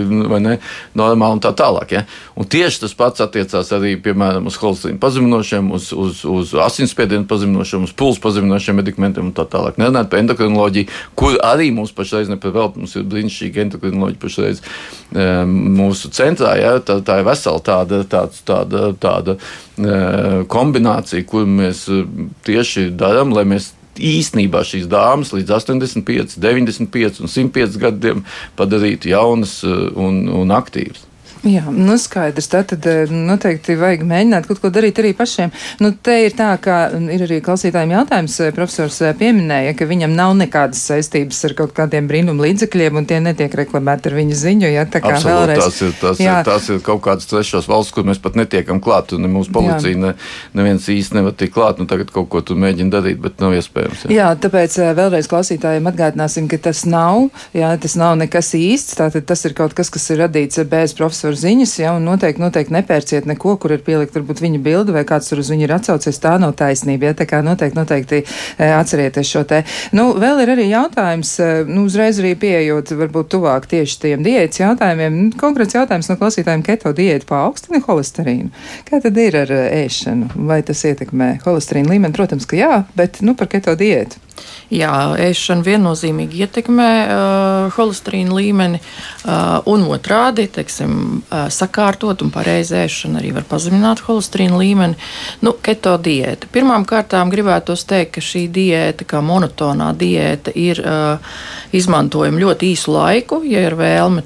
[0.44, 0.58] ne,
[0.98, 1.94] normāli un tā tālāk.
[1.96, 2.04] Ja?
[2.38, 7.88] Un tieši tas pats attiecās arī, piemēram, uz holesterīnu pazeminošiem, uz, uz, uz asinsspiedienu pazeminošiem,
[7.88, 9.80] uz pulsu pazeminošiem medikamentiem un tā tālāk.
[9.82, 16.12] Nerunājot par endokrinoloģiju, kur arī mums pašreiz nepavēlt, mums ir brīnišķīga endokrinoloģija pašreiz um, mūsu
[16.16, 16.58] centrā.
[16.60, 16.76] Ja?
[16.84, 22.04] Tā, tā ir vesela tāda, tāds, tāda, tāda uh, kombinācija, kur mēs uh,
[22.48, 23.72] tieši darām, lai mēs
[24.04, 28.24] īstenībā šīs dāmas līdz 85, 95 un 105 gadiem
[28.60, 31.07] padarītu jaunas uh, un, un aktīvas.
[31.46, 32.48] Jā, nu skaidrs.
[32.50, 35.52] Tā tad eh, noteikti vajag mēģināt kaut ko darīt arī pašiem.
[35.84, 38.38] Nu, te ir tā, ka ir arī klausītājiem jautājums.
[38.42, 43.08] Eh, profesors eh, pieminēja, ka viņam nav nekādas saistības ar kaut kādiem brīnum līdzekļiem, un
[43.10, 44.72] tie netiek reklamēti ar viņa ziņu.
[44.74, 45.64] Ja, tā kā Absolut, vēlreiz.
[45.64, 46.40] Tas ir, tas, jā.
[46.42, 50.02] ir, tas ir kaut kādas trešās valsts, kur mēs pat netiekam klāt, un mūsu policija
[50.02, 50.14] ne,
[50.58, 51.82] neviens īsti nevar tikt klāt.
[51.82, 54.08] Nu, tagad kaut ko tu mēģini darīt, bet nav iespējams.
[54.10, 58.98] Jā, jā tāpēc vēlreiz klausītājiem atgādināsim, ka tas nav, jā, tas nav nekas īsts.
[58.98, 62.42] Tātad tas ir kaut kas, kas ir radīts bez profesora profesora ziņas, ja, un noteikti,
[62.42, 65.74] noteikti nepērciet neko, kur ir pielikt varbūt viņa bilde vai kāds tur uz viņu ir
[65.76, 66.20] atsaucies.
[66.24, 69.64] Tā nav taisnība, ja, tā kā noteikti, noteikti e, atcerieties šo te.
[69.92, 74.62] Nu, vēl ir arī jautājums, e, nu, uzreiz arī pieejot varbūt tuvāk tieši tiem diētas
[74.62, 75.18] jautājumiem.
[75.18, 78.54] Nu, konkrēts jautājums no klausītājiem, keto diēta paaugstina holesterīnu.
[78.88, 80.32] Kā tad ir ar e, ēšanu?
[80.48, 82.16] Vai tas ietekmē holesterīnu līmeni?
[82.16, 84.27] Protams, ka jā, bet, nu, par keto diētu.
[84.68, 84.92] Jā,
[85.24, 93.22] ēšana viennozīmīgi ietekmē uh, holesterīna līmeni, uh, un otrādi, teiksim, uh, sakārtot un pareizi ēšana
[93.22, 95.00] arī var pazemināt holesterīna līmeni.
[95.40, 96.50] Nu, keto diēta.
[96.52, 101.40] Pirmām kārtām gribētos teikt, ka šī diēta, kā monotonā diēta, ir uh,
[101.72, 104.26] izmantojama ļoti īsu laiku, ja ir vēlme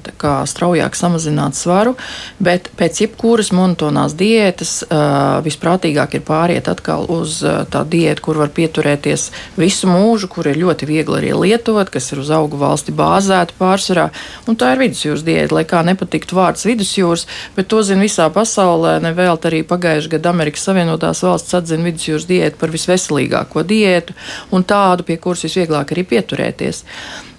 [0.50, 1.94] straujāk samazināt svaru,
[2.42, 8.42] bet pēc jebkuras monotonās diētas uh, visprātīgāk ir pāriet atkal uz uh, tā diētu, kur
[8.42, 12.58] var pieturēties visu mūžu mūžu, kur ir ļoti viegli arī lietot, kas ir uz augu
[12.60, 14.08] valsti bāzēta pārsvarā.
[14.50, 18.98] Un tā ir vidusjūras diēta, lai kā nepatiktu vārds vidusjūras, bet to zina visā pasaulē.
[19.04, 24.16] Nevēlt arī pagājušajā gadā Amerikas Savienotās valsts atzina vidusjūras diētu par visveselīgāko diētu
[24.52, 26.84] un tādu, pie kuras visvieglāk arī pieturēties.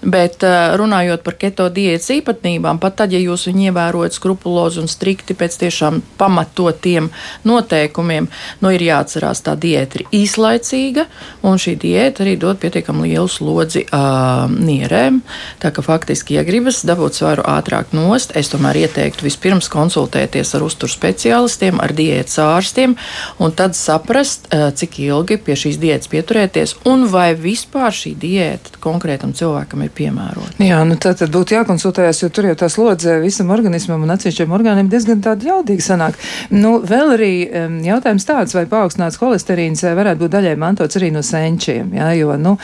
[0.04, 4.90] Bet eh, runājot par keto diētas īpatnībām, pat tad, ja jūs viņu ievērojat skrupulozi un
[4.90, 7.08] strikti pēc tiešām pamatotiem
[7.48, 8.28] noteikumiem,
[8.60, 11.06] nu ir jāatcerās, tā diēta ir īslaicīga,
[11.48, 15.20] un šī diēta arī dod pietiekami lielu slodzi uh, nierēm.
[15.62, 20.66] Tā ka faktiski, ja gribas dabūt svaru ātrāk nost, es tomēr ieteiktu vispirms konsultēties ar
[20.66, 22.96] uzturu speciālistiem, ar diētas ārstiem,
[23.42, 28.78] un tad saprast, uh, cik ilgi pie šīs diētas pieturēties, un vai vispār šī diēta
[28.84, 30.54] konkrētam cilvēkam ir piemērota.
[30.62, 34.54] Jā, nu tā tad būtu jākonsultējas, jo tur jau tā slodze visam organismam un atsevišķiem
[34.54, 36.18] orgāniem diezgan tāda jaudīga sanāk.
[36.52, 41.22] Nu, vēl arī um, jautājums tāds, vai paaugstināts holesterīns varētu būt daļai mantots arī no
[41.24, 42.56] senčiem, jā, jo, nu,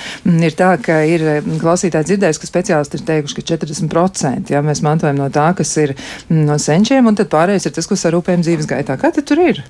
[0.46, 1.26] ir tā, ka ir
[1.62, 5.96] klausītāji dzirdējis, ka speciālisti ir teikuši, ka 40% jā, mēs mantojam no tā, kas ir
[6.32, 8.98] no senčiem, un tad pārējais ir tas, kas sarūpējam dzīves gaitā.
[9.00, 9.64] Kā tad tur ir?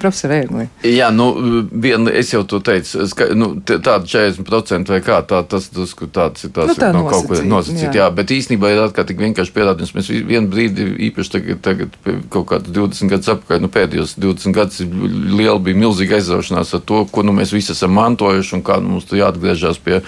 [0.00, 0.66] Profesor Egli?
[0.88, 1.28] Jā, nu,
[1.70, 6.46] vien, es jau to teicu, ska, nu, tāda 40% vai kā, tā, tas, tas, tāds
[6.46, 7.94] ir tās, nu, tā no kaut ko nosacīt, jā.
[8.02, 9.94] jā, bet īstenībā ir atkal tik vienkārši pierādījums.
[9.96, 11.98] Mēs vienu brīdi, īpaši tagad, tagad
[12.32, 17.04] kaut kāds 20 gadus apkārt, nu, pēdējos 20 gadus liela bija milzīga aizraušanās ar to,
[17.10, 20.00] ko nu, mēs visi esam mantojuši un kā nu, mums tur jāatgriežas pie,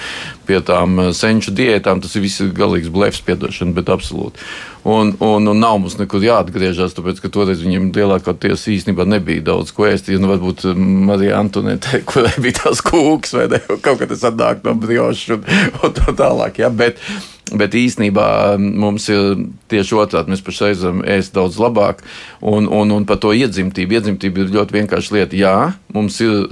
[0.49, 2.03] pie tām eh, senču diētām.
[2.05, 4.43] Tas ir viss galīgs blefs, piedošana, bet absolūti.
[4.87, 9.73] Un, un, un nav mums nekur jāatgriežas, tāpēc, ka toreiz viņiem lielākoties īstenībā nebija daudz
[9.75, 10.13] ko ēst.
[10.15, 14.77] Nu, varbūt um, Marija Antonēta, kurai bija tās kūks vai ne, kaut kas atnāk no
[14.79, 15.49] briošas un,
[15.81, 16.61] un tā tālāk.
[16.63, 16.71] Ja?
[16.71, 17.03] Bet,
[17.51, 18.29] bet īsnībā
[18.63, 20.31] mums ir tieši otrādi.
[20.31, 22.07] Mēs pašreiz varam ēst daudz labāk,
[22.39, 23.99] un, un, un par to iedzimtību.
[23.99, 25.41] Iedzimtība ir ļoti vienkārša lieta.
[25.43, 25.57] Jā,
[25.99, 26.47] mums ir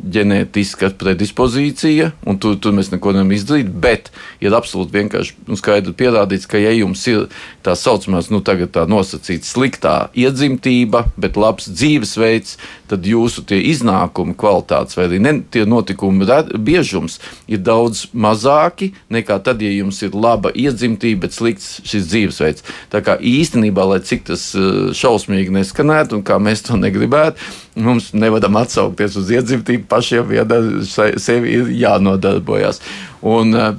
[0.00, 3.70] ģenētiska predispozīcija, un tur, tur mēs neko nevaram izdarīt.
[3.82, 4.10] Bet
[4.42, 7.26] ir absolūti vienkārši un skaidri pierādīts, ka, ja jums ir
[7.66, 12.56] tā saucamā, nu, tā nosacīta sliktā iedzimtība, bet labs dzīvesveids,
[12.90, 16.26] tad jūsu iznākumi, kvalitātes vai ne, tie notikumi
[16.58, 17.18] biežums
[17.50, 22.66] ir daudz mazāki nekā tad, ja jums ir laba iedzimtība, bet slikts šis dzīvesveids.
[22.92, 27.38] Tā kā īstenībā, lai cik tas eh, šausmīgi neskanētu un kā mēs to negribētu,
[27.80, 30.34] mums nevaram atsaukties uz iedzimtību pašiem,
[31.20, 32.82] sevi ir jānodarbojas.
[33.22, 33.74] Un, eh,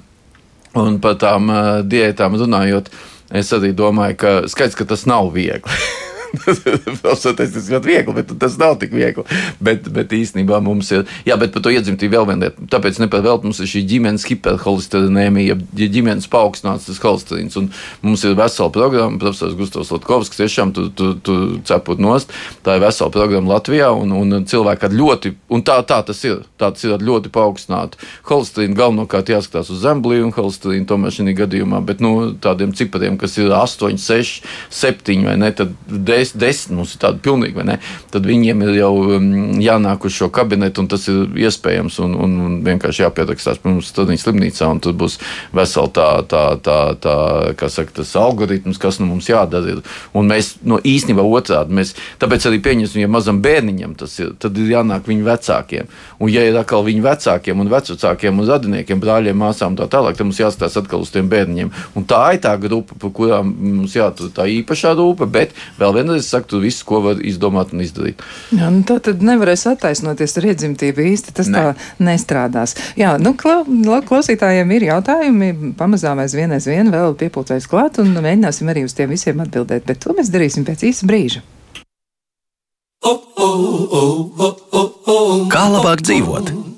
[0.80, 2.92] un par tām eh, diētām runājot,
[3.32, 5.82] es arī domāju, ka skaidrs, ka tas nav viegli.
[7.04, 9.26] tas ir ļoti viegli, bet tas nav tik viegli.
[9.64, 12.68] Bet, bet īstenībā mums ir, jā, bet par to iedzimtību vēl viena lieta.
[12.72, 17.58] Tāpēc nepārvēlt mums ir šī ģimenes hiperholisterinēmija, ja ģimenes paaugstināts tas holesterīns.
[17.60, 17.70] Un
[18.06, 22.32] mums ir vesela programma, profesors Gustavs Latkovskis, tiešām tu, tu, tu cepot nost.
[22.66, 26.46] Tā ir vesela programma Latvijā, un, un cilvēki ar ļoti, un tā, tā tas ir,
[26.62, 28.78] tā tas ir ar ļoti paaugstinātu holesterīnu.
[28.80, 34.00] Galvenokārt jāskatās uz zemblīnu holesterīnu, tomēr šī gadījumā, bet nu, tādiem cipariem, kas ir 8,
[34.02, 34.48] 6,
[34.82, 37.78] 7 vai ne, tad 10 des, desmit mums ir tādi pilnīgi, vai ne?
[38.14, 39.30] Tad viņiem ir jau um,
[39.62, 43.92] jānāk uz šo kabinetu, un tas ir iespējams, un, un, un vienkārši jāpierakstās pie mums
[43.92, 45.18] studiju slimnīcā, un tur būs
[45.56, 47.16] vesela tā, tā, tā, tā
[47.60, 49.76] kā saka, tas algoritms, kas nu mums jādara.
[49.76, 49.82] Ir.
[50.18, 54.58] Un mēs no īstenībā otrādi, mēs, tāpēc arī pieņemsim, ja mazam bērniņam tas ir, tad
[54.60, 55.92] ir jānāk viņu vecākiem.
[56.22, 60.30] Un ja ir atkal viņu vecākiem un vecākiem un radiniekiem, brāļiem, māsām tā tālāk, tad
[60.30, 61.72] mums jāskatās atkal uz tiem bērniņiem.
[61.98, 66.11] Un tā ir tā grupa, par kurām mums jātur tā īpašā rūpa, bet vēl viena
[66.18, 68.22] es saku, tu visu, ko var izdomāt un izdarīt.
[68.56, 71.62] Jā, nu tā tad nevarēs attaisnoties ar iedzimtību īsti, tas ne.
[71.62, 72.76] tā nestrādās.
[73.00, 73.62] Jā, nu, kla,
[74.08, 79.44] klausītājiem ir jautājumi, pamazām aizvien aizvien vēl piepulcējas klāt un mēģināsim arī uz tiem visiem
[79.44, 81.46] atbildēt, bet to mēs darīsim pēc īsa brīža.
[85.52, 86.71] Kā labāk dzīvot?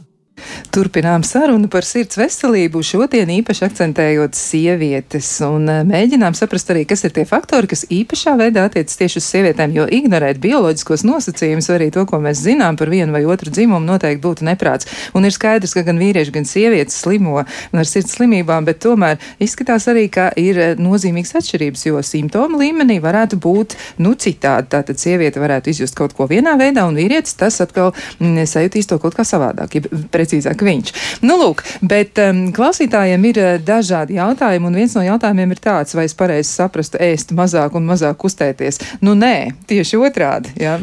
[0.73, 7.03] Turpinām sarunu par sirds veselību, šodien īpaši akcentējot sievietes, un eh, mēģinām saprast arī, kas
[7.05, 11.91] ir tie faktori, kas īpašā veidā attiecas tieši uz sievietēm, jo ignorēt bioloģiskos nosacījumus, arī
[11.93, 14.89] to, ko mēs zinām par vienu vai otru dzimumu, noteikti būtu neprāts.
[15.13, 19.86] Un ir skaidrs, ka gan vīrieši, gan sievietes slimo ar sirds slimībām, bet tomēr izskatās
[19.93, 24.71] arī, ka ir eh, nozīmīgas atšķirības, jo simptomu līmenī varētu būt nu, citādi.
[24.73, 28.97] Tātad sieviete varētu izjust kaut ko vienā veidā, un vīrietis tas atkal mm, sajutīs to
[29.05, 29.77] kaut kā savādāk.
[29.77, 30.93] Ja precīzāk viņš.
[31.26, 35.95] Nu, lūk, bet um, klausītājiem ir uh, dažādi jautājumi, un viens no jautājumiem ir tāds,
[35.97, 38.82] vai es pareizi saprastu ēst mazāk un mazāk kustēties.
[39.06, 40.56] Nu, nē, tieši otrādi.
[40.62, 40.80] Jā.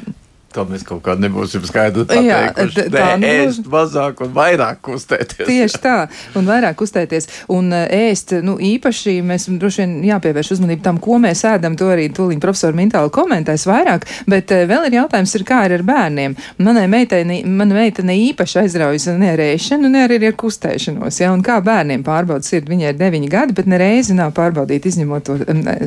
[0.51, 2.75] Tad mēs kaut kādā nebūsim skaidri pateikuši.
[2.75, 5.47] Jā, tā Nē, nu, ēst mazāk un vairāk kustēties.
[5.47, 5.95] Tieši tā,
[6.35, 7.29] un vairāk kustēties.
[7.55, 11.77] Un ēst, nu, īpaši mēs droši vien jāpievērš uzmanību tam, ko mēs ēdam.
[11.79, 14.09] To arī tūlīt profesori Mintāli komentēs vairāk.
[14.31, 16.35] Bet vēl ir jautājums, ir, kā ir ar bērniem.
[16.67, 21.23] Manai meitene, mana meitene īpaši aizraujas ne ar ēšanu, ne arī ar kustēšanos.
[21.23, 21.31] Ja?
[21.31, 25.41] Un kā bērniem pārbauda sirdi, viņai ir deviņi gadi, bet nereizi nav pārbaudīta izņemot to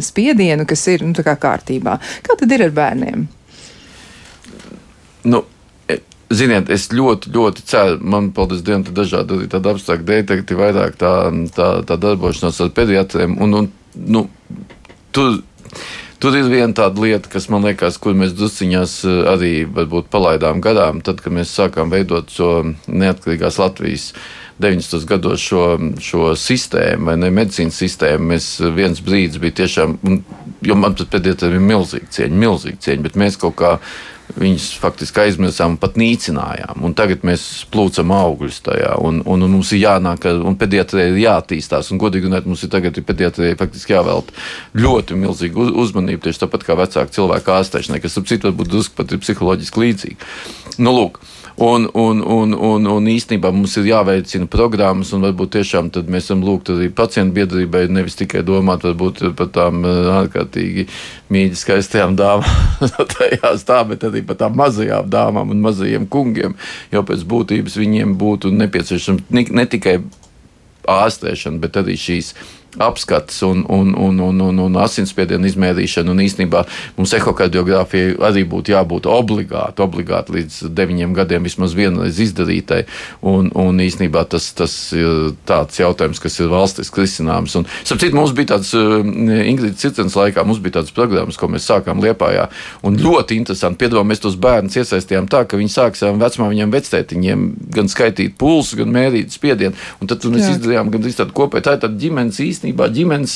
[0.08, 2.00] spiedienu, kas ir, nu, kā kārtībā.
[2.24, 3.28] Kā tad ir ar bērniem?
[5.24, 5.44] Nu,
[5.88, 6.00] e,
[6.34, 11.14] Ziniet, es ļoti, ļoti ceru, man, paldies Dievam, ka dažādi tādi apstākļi detekti, vairāk tā,
[11.56, 13.38] tā, tā darbošanās ar pediatriem.
[13.44, 14.26] Un, un, nu,
[15.16, 15.40] tur,
[16.24, 20.64] tur ir viena tāda lieta, kas man liekas, kur mēs drusciņās e, arī varbūt palaidām
[20.64, 22.54] garām, tad, kad mēs sākām veidot šo
[22.88, 24.12] neatkarīgās Latvijas
[24.60, 25.06] 90.
[25.10, 25.64] gados šo,
[26.04, 28.34] šo sistēmu, vai ne medicīnas sistēmu.
[28.34, 29.98] Mēs viens brīdis bija tiešām,
[30.64, 33.78] jo man pat pēdējā ir milzīga cieņa, milzīga cieņa, bet mēs kaut kā
[34.34, 36.82] Viņus faktiski aizmirsām pat nīcinājām.
[36.88, 37.44] Un tagad mēs
[37.74, 38.96] plūcam augļus tajā.
[39.06, 41.92] Un, un, un mums ir jānāk, un pediatrijai ir jāattīstās.
[41.94, 44.34] Un, godīgi runājot, mums ir tagad pediatrijai faktiski jāvelta
[44.74, 46.26] ļoti milzīga uzmanība.
[46.26, 50.32] Tieši tāpat kā vecāku cilvēku ārstēšanai, kas, ap citu, varbūt drusku pat ir psiholoģiski līdzīga.
[50.82, 51.22] Nu, lūk,
[51.56, 56.42] Un, un, un, un, un īstenībā mums ir jāveicina programmas, un varbūt tiešām mēs esam
[56.42, 58.88] lūgti arī pacientu biedrībai, nevis tikai domāt
[59.38, 60.88] par tām eh, ārkārtīgi
[61.30, 62.90] mīļi skaistajām dāmām,
[63.70, 66.58] tā, bet arī par tām mazajām dāmām un mazajiem kungiem,
[66.92, 70.00] jo pēc būtības viņiem būtu nepieciešams ne tikai
[70.90, 72.34] ārstēšana, bet arī šīs
[72.82, 76.12] apskats un, un, un, un, un, un asinsspiedienu izmērīšana.
[76.14, 76.64] Un īstenībā
[76.98, 82.84] mums ehokardiogrāfija arī būtu jābūt obligāti, obligāti līdz deviņiem gadiem vismaz vienreiz izdarītai.
[83.30, 87.58] Un, un īstenībā tas, tas ir tāds jautājums, kas ir valstiski risināms.
[87.60, 91.68] Un, sapratu, mums bija tāds, eh, Ingrīda Citens laikā, mums bija tādas programmas, ko mēs
[91.70, 92.50] sākām Liepājā.
[92.88, 97.46] Un ļoti interesanti, piedāvājām, mēs tos bērnus iesaistījām tā, ka viņi sāk saviem vecmāmiņiem, vectētiņiem
[97.76, 99.78] gan skaitīt pulsu, gan mērīt spiedienu.
[100.02, 100.58] Un tad mēs Jā.
[100.58, 103.36] izdarījām gan tādu kopēju, tā ir tāda ģimenes īstenība īstenībā ģimenes,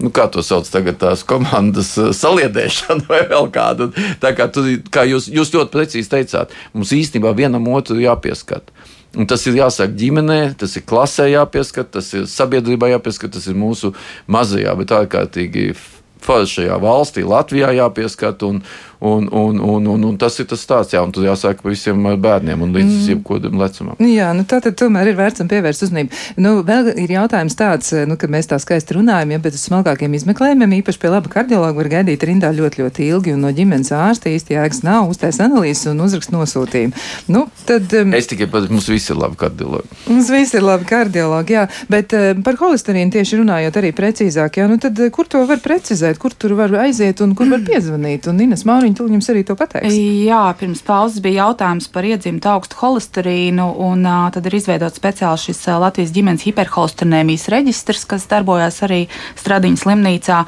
[0.00, 3.92] nu, kā to sauc tagad, tās komandas saliedēšana vai vēl kādu.
[4.20, 8.72] Tā kā, tu, kā jūs, jūs ļoti precīzi teicāt, mums īstenībā vienam otru jāpieskat.
[9.12, 13.58] Un tas ir jāsaka ģimenē, tas ir klasē jāpieskat, tas ir sabiedrībā jāpieskat, tas ir
[13.60, 13.92] mūsu
[14.32, 15.74] mazajā, bet ārkārtīgi
[16.22, 18.46] foršajā valstī, Latvijā jāpieskat.
[18.46, 18.62] Un,
[19.02, 22.60] Un, un, un, un, un tas ir tas stāsts, jā, un tas jāsāk visiem bērniem
[22.62, 23.06] un līdz mm.
[23.10, 23.96] jebkādam lecumam.
[24.06, 26.20] Jā, nu tā tad tomēr ir vērts un pievērst uzmanību.
[26.44, 30.14] Nu, vēl ir jautājums tāds, nu, ka mēs tā skaisti runājam, ja, bet uz smalkākiem
[30.20, 34.30] izmeklējumiem, īpaši pie laba kardiologa, var gaidīt rindā ļoti, ļoti ilgi, un no ģimenes ārsta
[34.30, 37.02] īsti jēgas nav uztais analīzes un uzrakst nosūtījumu.
[37.34, 39.98] Nu, tad, um, es tikai pat, mums visi ir labi kardiologi.
[40.06, 44.70] Mums visi ir labi kardiologi, jā, bet um, par holesterīnu tieši runājot arī precīzāk, jā,
[44.70, 48.30] nu tad kur to var precizēt, kur tur var aiziet un kur var piezvanīt?
[48.30, 49.94] Un Ines Māriņa Mārtiņa, tu jums arī to pateiks.
[50.26, 55.46] Jā, pirms pauzes bija jautājums par iedzimtu augstu holesterīnu, un uh, tad ir izveidots speciāls
[55.46, 59.06] šis uh, Latvijas ģimenes hiperholesterinēmijas reģistrs, kas darbojas arī
[59.40, 60.42] Stradiņas slimnīcā.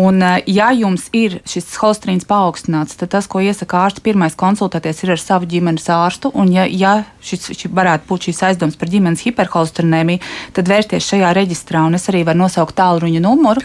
[0.00, 5.04] Un, uh, ja jums ir šis holesterīns paaugstināts, tad tas, ko iesaka ārsts, pirmais konsultēties
[5.04, 8.90] ir ar savu ģimenes ārstu, un ja, ja šis, šis varētu būt šīs aizdomas par
[8.92, 10.22] ģimenes hiperholesterinēmiju,
[10.56, 13.64] tad vērsties šajā reģistrā, un es arī varu nosaukt tālruņa numuru,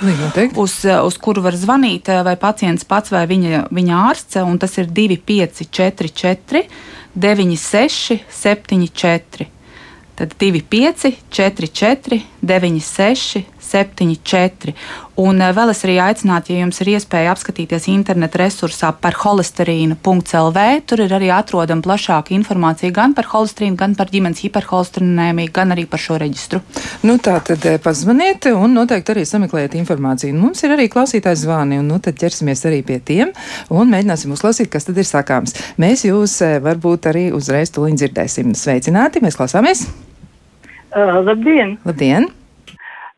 [0.59, 4.77] uz, uz kuru var zvanīt vai pacients pats vai viņa, viņa ārsts ārsts, un tas
[4.77, 6.65] ir 2544,
[7.15, 9.47] 96, 74.
[10.15, 14.73] Tad 25, 44, 96, 74.
[15.21, 20.63] Un eh, vēl es arī aicinātu, ja jums ir iespēja apskatīties interneta resursā par holesterīnu.lv,
[20.89, 25.87] tur ir arī atrodama plašāka informācija gan par holesterīnu, gan par ģimenes hiperholesterinēmiju, gan arī
[25.89, 26.61] par šo reģistru.
[27.07, 30.35] Nu, tā tad eh, pazvaniet un noteikti arī sameklējiet informāciju.
[30.39, 33.35] Mums ir arī klausītājs zvani, un nu, tad ķersimies arī pie tiem
[33.73, 35.55] un mēģināsim uzklausīt, kas tad ir sakāms.
[35.81, 38.55] Mēs jūs eh, varbūt arī uzreiz tuliņ dzirdēsim.
[38.55, 39.87] Sveicināti, mēs klausāmies!
[40.95, 41.77] Uh, labdien!
[41.83, 42.29] Labdien!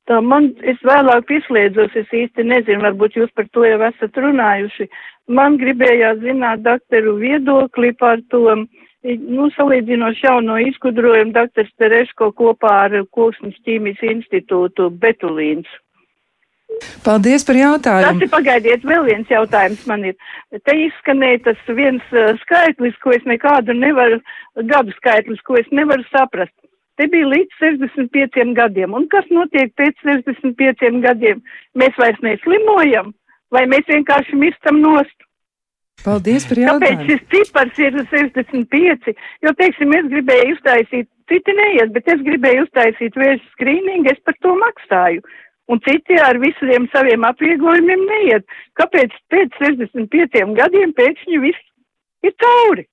[0.08, 4.88] Tā man, es vēlāk pieslēdzos, es īsti nezinu, varbūt jūs par to jau esat runājuši.
[5.28, 8.44] Man gribējās zināt doktoru viedokli par to,
[9.04, 15.68] nu, salīdzinoši jauno izgudrojumu doktors Tereško kopā ar Koksnes ķīmijas institūtu Betulīns.
[17.04, 18.08] Paldies par jautājumu.
[18.08, 20.16] Tas ir pagaidiet, vēl viens jautājums man ir.
[20.68, 24.20] Te izskanēja tas viens uh, skaitlis, ko es nekādu nevaru,
[24.72, 26.56] gadu skaitlis, ko es nevaru saprast.
[26.98, 28.96] Te bija līdz 65 gadiem.
[28.98, 31.44] Un kas notiek pēc 65 gadiem?
[31.78, 33.14] Mēs vairs neslimojam,
[33.54, 35.18] vai mēs vienkārši mirstam nost?
[36.06, 36.86] Paldies par jautājumu.
[36.86, 39.14] Kāpēc šis cipars ir 65?
[39.46, 44.38] Jo, teiksim, es gribēju uztaisīt, citi neiet, bet es gribēju uztaisīt vēža skrīningu, es par
[44.46, 45.26] to maksāju.
[45.68, 48.46] Un citi ar visiem saviem atvieglojumiem neiet.
[48.80, 51.66] Kāpēc pēc 65 gadiem pēkšņi viss
[52.24, 52.88] ir cauri?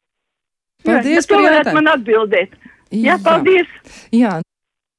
[0.85, 1.77] Paldies Jā, par jautājumu.
[1.79, 2.57] Man atbildēt.
[2.95, 3.71] Jā, paldies!
[4.15, 4.41] Jā.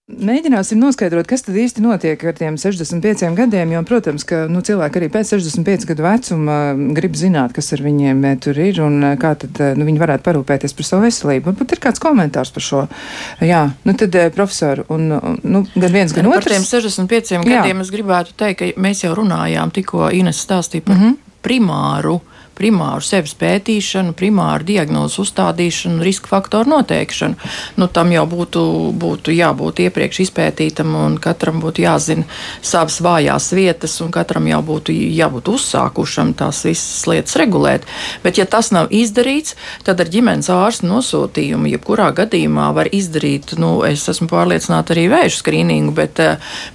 [0.05, 4.99] Mēģināsim noskaidrot, kas tad īsti notiek ar tiem 65 gadiem, jo, protams, ka nu, cilvēki
[4.99, 6.57] arī pēc 65 gadu vecuma
[6.93, 10.03] grib zināt, kas ar viņiem eh, tur ir un eh, kā tad eh, nu, viņi
[10.03, 11.49] varētu parūpēties par savu veselību.
[11.49, 12.83] Varbūt ir kāds komentārs par šo.
[13.41, 15.09] Jā, nu tad, profesori, un,
[15.41, 16.51] nu, gan viens, gan otrs.
[16.51, 17.41] Par tiem 65 Jā.
[17.41, 21.35] gadiem es gribētu teikt, ka mēs jau runājām, tikko Ines stāstīja par mm -hmm.
[21.49, 22.19] primāru
[22.55, 27.35] primāru sevis pētīšanu, primāru diagnozu uzstādīšanu, riska faktoru noteikšanu.
[27.79, 28.63] Nu, tam jau būtu,
[28.95, 32.25] būtu jābūt iepriekš izpētītam, un katram būtu jāzina
[32.65, 37.85] savas vājās vietas, un katram jau būtu jābūt uzsākušam tās visas lietas regulēt.
[38.23, 43.77] Bet, ja tas nav izdarīts, tad ar ģimenes ārsta nosūtījumu, jebkurā gadījumā var izdarīt, nu,
[43.87, 46.21] es esmu pārliecināta arī vēža skrīningu, bet,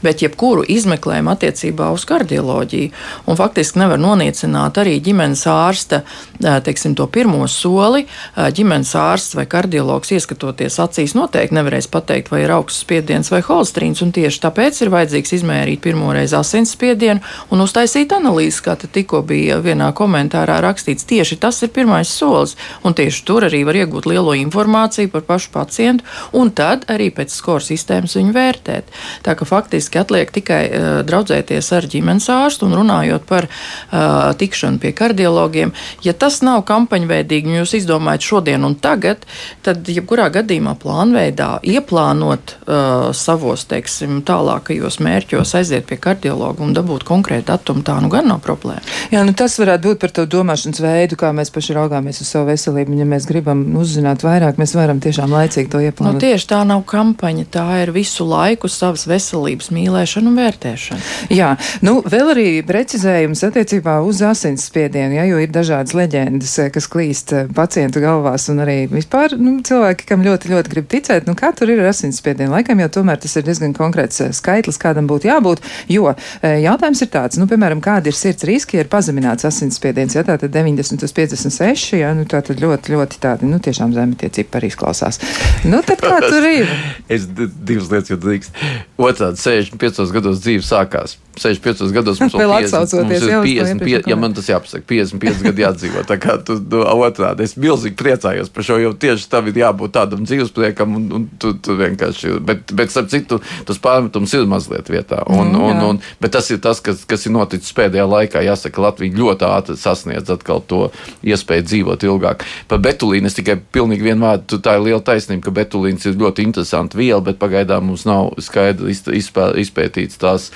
[0.04, 2.92] bet jebkuru izmeklējumu attiecībā uz kardioloģiju.
[3.30, 6.02] Un faktiski nevar noniecināt arī ģimenes ārstu ārsta
[6.40, 8.06] teiksim, to pirmo soli,
[8.37, 14.02] ģimenes ārsts vai kardiologs ieskatoties acīs noteikti nevarēs pateikt, vai ir augsts spiediens vai holesterīns.
[14.11, 17.20] Tieši tāpēc ir vajadzīgs izmērīt pirmoreiz asins spiedienu
[17.52, 21.06] un uztaisīt analīzes, kā tikko bija vienā komentārā rakstīts.
[21.09, 25.52] Tieši tas ir pirmais solis, un tieši tur arī var iegūt lielo informāciju par pašu
[25.54, 28.88] pacientu, un tad arī pēc skolu sistēmas viņu vērtēt.
[29.26, 34.80] Tā ka faktiski atliek tikai uh, draudzēties ar ģimenes ārstu un runājot par uh, tikšanu
[34.80, 35.73] pie kardiologiem cilvēkiem.
[36.05, 39.27] Ja tas nav kampaņveidīgi, un jūs izdomājat šodien un tagad,
[39.63, 47.04] tad jebkurā gadījumā plānveidā ieplānot uh, savos, teiksim, tālākajos mērķos, aiziet pie kardiologa un dabūt
[47.04, 48.81] konkrētu datumu, tā nu gan nav problēma.
[49.13, 52.50] Jā, nu tas varētu būt par to domāšanas veidu, kā mēs paši raugāmies uz savu
[52.50, 52.96] veselību.
[53.00, 56.19] Ja mēs gribam uzzināt vairāk, mēs varam tiešām laicīgi to ieplānot.
[56.19, 61.08] Nu, tieši tā nav kampaņa, tā ir visu laiku savas veselības mīlēšana un vērtēšana.
[61.35, 61.52] Jā,
[61.87, 67.35] nu vēl arī precizējums attiecībā uz asinsspiedienu, ja, jo ir ir dažādas leģendas, kas klīst
[67.57, 71.73] pacientu galvās un arī vispār nu, cilvēki, kam ļoti, ļoti grib ticēt, nu kā tur
[71.73, 72.53] ir asinsspiediena.
[72.55, 77.40] Laikam jau tomēr tas ir diezgan konkrēts skaitlis, kādam būtu jābūt, jo jautājums ir tāds,
[77.40, 81.15] nu, piemēram, kāda ir sirds riski, ja ir pazemināts asinsspiediens, ja tā tad 90 uz
[81.17, 85.21] 56, ja, nu tā tad ļoti, ļoti tādi, nu tiešām zemi tie cipari izklausās.
[85.67, 86.71] Nu tad kā tur ir?
[87.15, 88.63] es divas lietas, jo drīkst.
[89.01, 91.19] Otrādi, 65 gados dzīve sākās.
[91.40, 94.35] 65 gados mums Vēl 50, atsaucoties, mums ir jā, uz to 55, iepriekš ja man
[94.37, 96.04] tas jāpasaka, 55 gadi jādzīvo.
[96.08, 99.92] Tā kā tu nu, otrādi, es milzīgi priecājos par šo, jo tieši tam ir jābūt
[99.96, 104.88] tādam dzīvespriekam, un, un tu, tu vienkārši, bet, bet starp citu, tas pārmetums ir mazliet
[104.92, 105.22] vietā.
[105.28, 108.42] Un, Mm, un, un, bet tas ir tas, kas, kas ir noticis pēdējā laikā.
[108.46, 110.90] Jāsaka, Latvija ļoti ātri sasniedz atkal to
[111.26, 112.44] iespēju dzīvot ilgāk.
[112.70, 116.14] Par betulīnu es tikai pilnīgi vienu vārdu, tu- tā ir liela taisnība, ka betulīns ir
[116.20, 120.50] ļoti interesanta viela, bet pagaidām mums nav skaidri izp- izpē- izpētīts tās.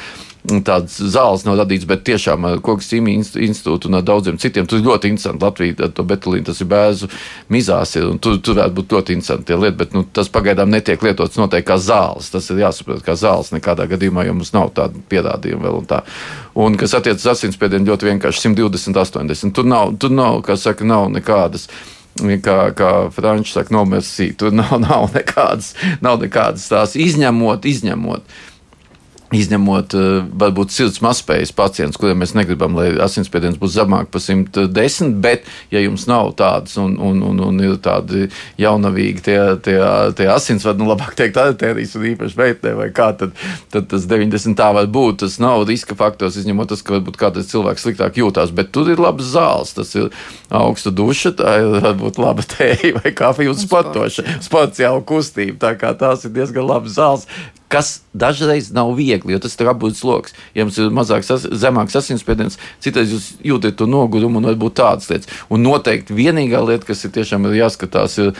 [0.44, 4.66] Tādas zāles nav radītas, bet tiešām ar Koks ķīmijas inst- institūtu un ar daudziem citiem.
[4.68, 5.40] Tur ļoti interesanti.
[5.40, 7.08] Latvija ar to betulīnu tas ir bēzu
[7.48, 10.68] mizās, ir, un tur, tur varētu būt ļoti interesanti tie lieti, bet nu, tas pagaidām
[10.68, 12.28] netiek lietots noteikti kā zāles.
[12.34, 16.02] Tas ir jāsaprot, kā zāles nekādā gadījumā, jo mums nav tādu pierādījumu vēl un tā.
[16.60, 19.56] Un kas attiecas uz asinsspiedienu, ļoti vienkārši 120, 80.
[19.56, 21.70] Tur nav, tur nav, kā saka, nav nekādas.
[22.20, 25.72] Kā, kā Frančija saka, nomersīt, tur nav, nav, nekādas,
[26.04, 28.28] nav nekādas tās izņemot, izņemot.
[29.34, 35.16] Izņemot, eh, varbūt sirds mazspējas pacients, kuriem mēs negribam, lai asinsspiediens būtu zemāk par 110,
[35.24, 38.28] bet, ja jums nav tādas un, un, un, un ir tādi
[38.60, 39.78] jaunavīgi tie, tie,
[40.14, 43.34] tie asinsvadi, nu labāk teikt, arterijas un īpaši veitnē vai kā, tad,
[43.74, 45.24] tad tas 90 tā var būt.
[45.24, 49.02] Tas nav riska faktors, izņemot tas, ka varbūt kādreiz cilvēks sliktāk jūtās, bet tur ir
[49.02, 50.12] labs zāles, tas ir
[50.54, 55.74] augsta duša, tā ir varbūt laba tēja vai kafija un sportoša, sports jau kustība, tā
[55.80, 57.28] kā tās ir diezgan labas zāles
[57.74, 60.34] kas dažreiz nav viegli, jo tas ir apgūts lokus.
[60.54, 65.10] Ja jums ir mazāks, as- zemāks asinsspiediens, citreiz jūs jūtat to nogurumu un varbūt tādas
[65.10, 65.26] lietas.
[65.50, 68.30] Un noteikti vienīgā lieta, kas ir tiešām ir jāskatās, ir,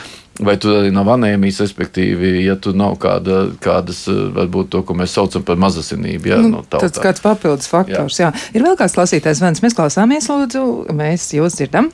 [0.44, 4.04] vai tur arī nav anēmijas, respektīvi, ja tur nav kāda, kādas,
[4.38, 6.30] varbūt to, ko mēs saucam par mazasinību.
[6.30, 6.86] Ja, Nu, no tautā.
[6.90, 8.20] tas kāds papildus faktors.
[8.22, 8.30] Jā.
[8.30, 8.48] Jā.
[8.54, 9.62] Ir vēl kāds klausītājs zvans.
[9.66, 10.64] Mēs klausāmies, lūdzu,
[10.94, 11.90] mēs jūs dzirdam.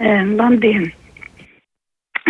[0.00, 0.88] Labdien!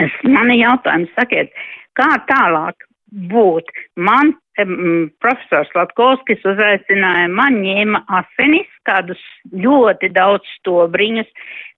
[0.00, 1.52] Es, man ir jautājums, sakiet,
[1.98, 3.68] kā tālāk būt?
[3.96, 9.20] Man um, profesors Latkovskis uzaicināja, man ņēma asinis, kādus
[9.52, 11.28] ļoti daudz stobriņus,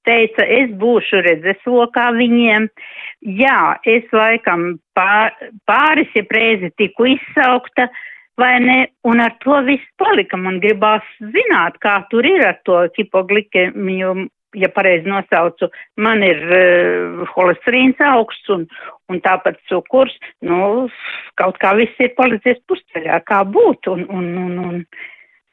[0.08, 2.68] teica, es būšu redzeslokā viņiem.
[3.40, 5.32] Jā, es laikam pār,
[5.68, 7.88] pāris ja reizi tiku izsaukta,
[8.40, 10.36] vai ne, un ar to viss palika.
[10.40, 14.26] Man gribās zināt, kā tur ir ar to hipoglikemiju,
[14.58, 15.68] ja pareizi nosaucu,
[16.00, 18.66] man ir uh, holesterīns augsts un,
[19.12, 20.14] un tāpat cukurs,
[20.46, 20.86] nu,
[21.40, 24.84] kaut kā viss ir palicis pusceļā, kā būt, un, un, un, un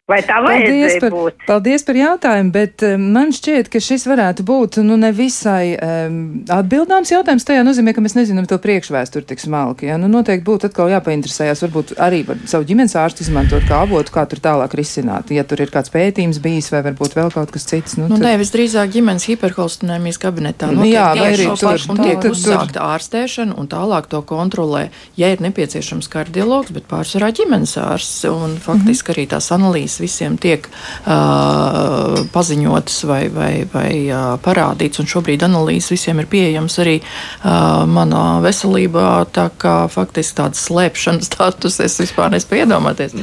[0.09, 1.43] vai tā Paldies par, būt?
[1.47, 6.17] paldies par jautājumu, bet um, man šķiet, ka šis varētu būt nu, nevisai um,
[6.51, 7.45] atbildāms jautājums.
[7.47, 9.87] Tajā nozīmē, ka mēs nezinām to priekšvēsturi tik smalki.
[9.87, 9.95] Ja?
[10.01, 14.25] Nu, noteikti būtu atkal jāpainteresējas, varbūt arī var savu ģimenes ārstu izmantot kā avotu, kā
[14.27, 15.31] tur tālāk risināt.
[15.31, 17.95] Ja tur ir kāds pētījums bijis, vai varbūt vēl kaut kas cits.
[17.95, 20.73] Nu, Nu, tad- nē, visdrīzāk ģimenes hiperholstinēmijas kabinetā.
[20.75, 25.39] Nu, jā, vai arī tur- un tiek uzsākta ārstēšana, un tālāk to kontrolē, ja ir
[25.39, 28.27] nepieciešams kardiologs, bet pārsvarā ģimenes ārsts.
[28.31, 35.09] Un faktiski arī tās analīzes visiem tiek uh, paziņotas vai, vai, vai uh, parādīts, un
[35.09, 41.79] šobrīd analīzes visiem ir pieejams arī uh, manā veselībā, tā kā faktiski tādas slēpšanas status
[41.83, 43.15] es vispār nespēju iedomāties.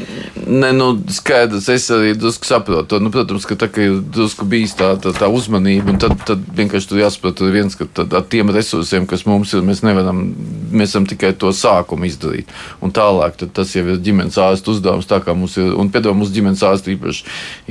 [0.48, 3.00] Nē, nu, skaidrs, es arī drusku saprotu.
[3.02, 6.90] Nu, protams, ka tā ir drusku bijis tā, tā, tā uzmanība, un tad, tad vienkārši
[6.90, 10.24] tur jāsaprot viens, ka tad, ar tiem resursiem, kas mums ir, mēs nevaram,
[10.72, 12.50] mēs varam tikai to sākumu izdarīt.
[12.84, 16.34] Un tālāk tas jau ir ģimenes ārsta uzdevums, tā kā mums ir, un piedod, mūsu
[16.38, 17.24] ģimenes ārsti īpaši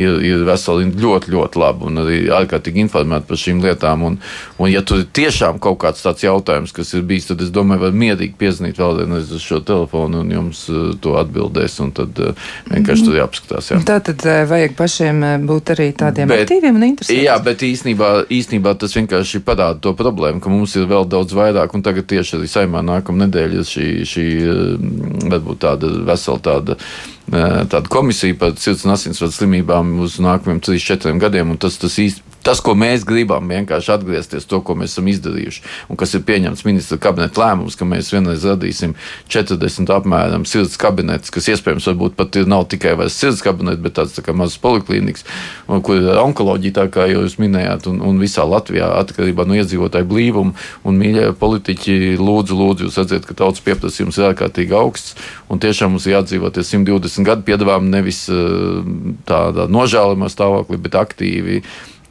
[0.03, 4.05] ir, ir veseli ļoti, ļoti labi un arī ārkārtīgi informēti par šīm lietām.
[4.07, 4.19] Un,
[4.57, 7.87] un ja tur ir tiešām kaut kāds tāds jautājums, kas ir bijis, tad es domāju,
[7.87, 12.47] var mierīgi piezvanīt vēlreiz uz šo telefonu un jums uh, to atbildēs, un tad uh,
[12.71, 13.71] vienkārši tur jāapskatās.
[13.71, 13.81] Jā.
[13.87, 17.25] Tā tad eh, vajag pašiem eh, būt arī tādiem Bet- aktīviem un interesantiem.
[17.25, 21.75] Jā, bet īstenībā, īstenībā tas vienkārši parāda to problēmu, ka mums ir vēl daudz vairāk,
[21.77, 24.73] un tagad tieši arī saimā nākamā nedēļa šī, šī eh,
[25.33, 26.79] varbūt tāda vesela tāda.
[27.27, 31.55] Tāda komisija par sirds un asinsvadu slimībām uz nākamajiem 3-4 gadiem.
[31.59, 35.99] Tas, tas, īsti, tas, ko mēs gribam, vienkārši atgriezties to, ko mēs esam izdarījuši, un
[35.99, 38.95] kas ir pieņemts ministra kabineta lēmums, ka mēs vienreiz radīsim
[39.33, 43.97] 40 apmēram sirds kabinetus, kas iespējams varbūt pat ir nav tikai vairs sirds kabinets, bet
[43.99, 45.25] tāds tā kā mazs poliklīniks,
[45.67, 50.55] kur ir onkoloģija, tā kā jūs minējāt, un, un visā Latvijā atkarībā no iedzīvotāju blīvuma.
[50.87, 55.17] Un, mīļie politiķi, lūdzu, lūdzu, jūs redzat, ka tautas pieprasījums ir ārkārtīgi augsts,
[55.51, 58.89] un tiešām mums ir jādzīvoties 120 gadu piedāvām nevis eh,
[59.29, 61.61] tādā nožēlojamā stāvoklī, bet aktīvi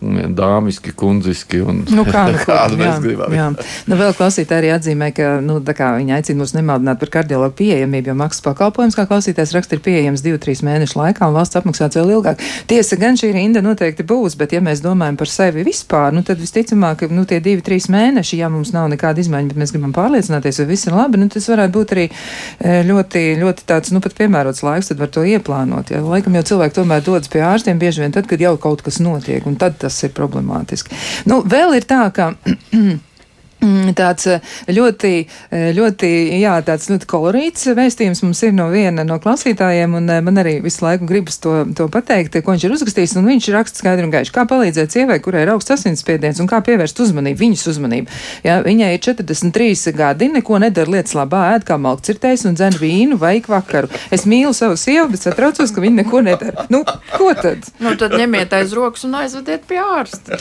[0.01, 1.61] dāmiski, kundziski.
[1.64, 3.32] Un, nu, kā, nu, kādu jā, mēs gribam.
[3.34, 3.47] Jā.
[3.88, 8.16] Nu, vēl klausītāji arī atzīmē, ka nu, viņi aicina mūs nemaldināt par kardiologu pieejamību, jo
[8.18, 12.42] maksas pakalpojums, kā klausītājs raksta, ir pieejams 2-3 mēnešu laikā, un valsts apmaksāts vēl ilgāk.
[12.70, 16.40] Tiesa gan šī rinda noteikti būs, bet ja mēs domājam par sevi vispār, nu, tad
[16.42, 20.61] visticamāk, ka nu, tie 2-3 mēneši, ja mums nav nekāda izmaiņa, bet mēs gribam pārliecināties,
[20.62, 24.16] vai viss ir labi, nu, tas varētu būt arī e, ļoti, ļoti tāds, nu, pat
[24.18, 25.92] piemērots laiks, tad var to ieplānot.
[25.94, 26.03] Ja?
[26.05, 29.47] Laikam jau cilvēki tomēr dodas pie ārstiem bieži vien tad, kad jau kaut kas notiek,
[29.49, 30.97] un tad tas ir problemātiski.
[31.30, 32.32] Nu, vēl ir tā, ka
[32.76, 32.99] Mm,
[33.96, 34.40] tāds eh,
[34.72, 35.12] ļoti,
[35.50, 40.20] eh, ļoti, jā, tāds ļoti kolorīts vēstījums mums ir no viena no klausītājiem, un eh,
[40.24, 43.82] man arī visu laiku gribas to, to pateikt, ko viņš ir uzrakstījis, un viņš raksta
[43.82, 47.66] skaidri un gaiši, kā palīdzēt sievai, kurai ir augsts asinsspiediens, un kā pievērst uzmanību, viņas
[47.72, 48.20] uzmanību.
[48.46, 53.20] Jā, viņai ir 43 gadi, neko nedara lietas labā, ēd kā malkcirtējs un dzen vīnu
[53.20, 53.90] vai vakaru.
[54.12, 56.66] Es mīlu savu sievu, bet satraucos, ka viņa neko nedara.
[56.72, 56.82] Nu,
[57.14, 57.66] ko tad?
[57.82, 60.38] Nu, tad ņemiet aiz rokas un aizvediet pie ārsta.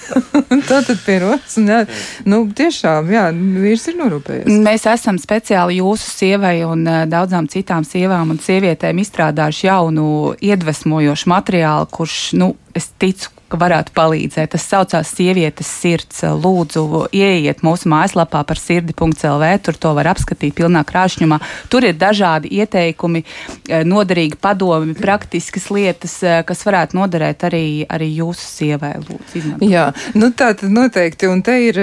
[0.70, 1.80] Tā tad pie rokas, un jā,
[2.28, 4.60] nu, tiešām, jā, vīrs ir norūpējies.
[4.64, 10.08] Mēs esam speciāli jūsu sievai un uh, daudzām citām sievām un sievietēm izstrādājuši jaunu
[10.40, 14.52] iedvesmojošu materiālu, kurš, nu, es ticu, ka varētu palīdzēt.
[14.54, 16.22] Tas saucās Sievietes sirds.
[16.40, 16.84] Lūdzu,
[17.16, 21.40] ieiet mūsu mājaslapā par sirdi.lv, tur to var apskatīt pilnā krāšņumā.
[21.72, 28.10] Tur ir dažādi ieteikumi, eh, noderīgi padomi, praktiskas lietas, eh, kas varētu noderēt arī, arī
[28.20, 28.94] jūsu sievai.
[29.00, 29.68] Lūdzu, izmantot.
[29.68, 31.78] Jā, nu tā tad noteikti, un te ir,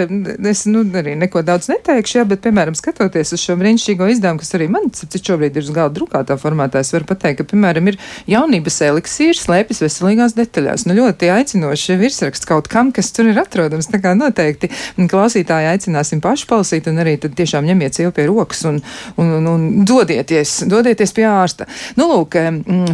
[0.48, 4.54] es nu arī neko daudz neteikšu, jā, bet, piemēram, skatoties uz šo brīnišķīgo izdevumu, kas
[4.54, 8.82] arī man, šobrīd ir uz galda drukātā formātā, es varu pateikt, ka, piemēram, ir jaunības
[8.88, 10.77] eliksīrs, slēpjas veselīgās detaļās.
[10.86, 13.90] Nu, ļoti aicinošs virsraksts kaut kam, kas tur ir atrodams.
[13.90, 14.70] Tā kā noteikti
[15.10, 18.80] klausītāji aicināsim pašu palasīt un arī tad tiešām ņemiet sievu pie rokas un,
[19.18, 21.68] un, un, un dodieties, dodieties pie ārsta.
[21.98, 22.38] Nu, lūk,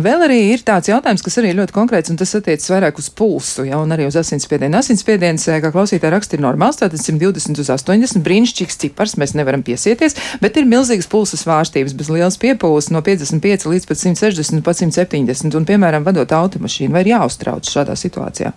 [0.03, 3.09] vēl arī ir tāds jautājums, kas arī ir ļoti konkrēts un tas attiecas vairāk uz
[3.13, 4.77] pulsu, ja, un arī uz asinsspiedienu.
[4.79, 10.17] Asinsspiediens, kā klausītāji raksta, ir normāls, tātad 120 uz 80, brīnišķīgs cipars, mēs nevaram piesieties,
[10.43, 15.57] bet ir milzīgas pulsa svārstības, bez liels piepūles no 55 līdz pat 160, pat 170,
[15.59, 18.53] un, piemēram, vadot automašīnu, vai ir jāuztrauc šādā situācijā?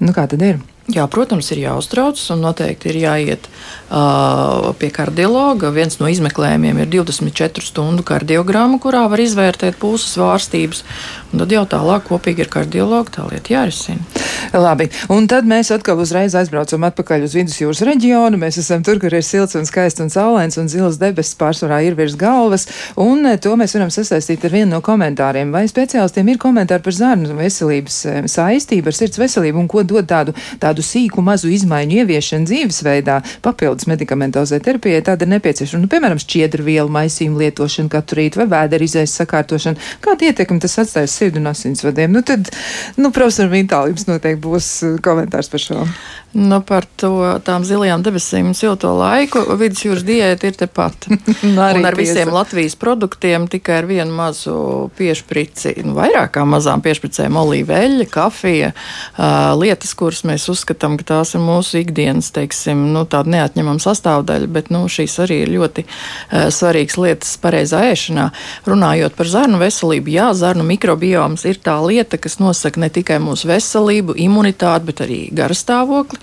[0.00, 0.60] Nu, kā tad ir?
[0.90, 5.70] Jā, protams, ir jāuztraucas un noteikti ir jāiet uh, pie kardiologa.
[5.74, 10.82] Viens no izmeklējumiem ir 24 stundu kardiogramma, kurā var izvērtēt pulsu svārstības.
[11.30, 14.02] Tad jau tālāk kopīgi ar kardiologu tā lieta jārisina.
[14.50, 18.40] Labi, un tad mēs atkal uzreiz aizbraucam atpakaļ uz vidusjūras reģionu.
[18.40, 21.94] Mēs esam tur, kur ir silts un skaists un saulains un zils debesis pārsvarā ir
[21.98, 22.66] virs galvas.
[22.98, 25.52] Un to mēs varam sasaistīt ar vienu no komentāriem.
[25.54, 28.00] Vai speciālistiem ir komentāri par zārnu veselības
[28.32, 33.20] saistību ar sirds veselību un ko dod tādu, tādu tādu sīku mazu izmaiņu ieviešana dzīvesveidā,
[33.44, 35.84] papildus medikamentozē terapijai, tāda ir nepieciešama.
[35.84, 39.80] Nu, piemēram, šķiedru vielu maisījumu lietošana katru rītu vai vēdera izējas sakārtošana.
[40.00, 42.12] Kāda ietekme tas atstājas sirdu un asinsvadiem?
[42.12, 42.48] Nu, tad,
[42.96, 45.84] nu, profesor Vintāli, jums noteikti būs uh, komentārs par šo.
[46.32, 47.10] Nu, par to
[47.42, 51.08] tām zilajām debesīm un silto laiku vidusjūras diēta ir tepat.
[51.48, 52.34] un ar visiem tiesa.
[52.36, 54.54] Latvijas produktiem tikai ar vienu mazu
[54.98, 61.42] piešprici, nu, vairākām mazām piešpricēm olīveļa, kafija, uh, lietas, kuras mēs uzskatām, ka tās ir
[61.44, 66.98] mūsu ikdienas, teiksim, nu, tāda neatņemama sastāvdaļa, bet, nu, šīs arī ir ļoti uh, svarīgas
[67.00, 68.28] lietas pareizā ēšanā.
[68.68, 73.50] Runājot par zarnu veselību, jā, zarnu mikrobioms ir tā lieta, kas nosaka ne tikai mūsu
[73.50, 76.20] veselību, imunitāti, bet arī garastāvokli.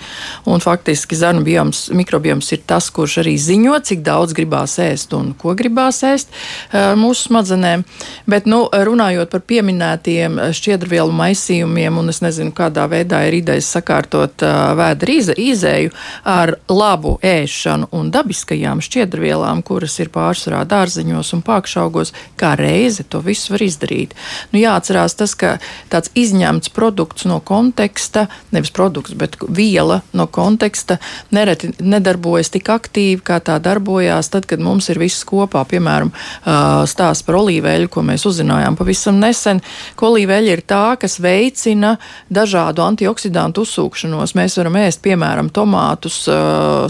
[0.48, 5.34] Un faktiski zarnu bioms, mikrobioms ir tas, kurš arī ziņo, cik daudz gribās ēst un
[5.38, 6.34] ko gribās ēst
[6.98, 7.86] mūsu smadzenēm.
[8.30, 14.27] Bet, nu, runājot par pieminētiem šķiedrvielu maisījumiem, un es nezinu, kādā veidā ir idejas sakārtot
[14.36, 15.92] vēdra izēju
[16.28, 23.22] ar labu ēšanu un dabiskajām šķiedrvielām, kuras ir pārsvarā dārzeņos un pākšaugos, kā reize to
[23.24, 24.16] visu var izdarīt.
[24.52, 25.58] Nu, jāatcerās tas, ka
[25.90, 30.98] tāds izņemts produkts no konteksta, nevis produkts, bet viela no konteksta
[31.32, 35.64] nereti nedarbojas tik aktīvi, kā tā darbojās tad, kad mums ir viss kopā.
[35.68, 36.12] Piemēram,
[36.88, 39.62] stāsts par olīveļu, ko mēs uzzinājām pavisam nesen,
[39.96, 41.98] ka olīveļa ir tā, kas veicina
[42.34, 43.66] dažādu antioksidantu
[44.18, 44.36] uzsūkšanos.
[44.38, 46.28] Mēs varam ēst, piemēram, tomātus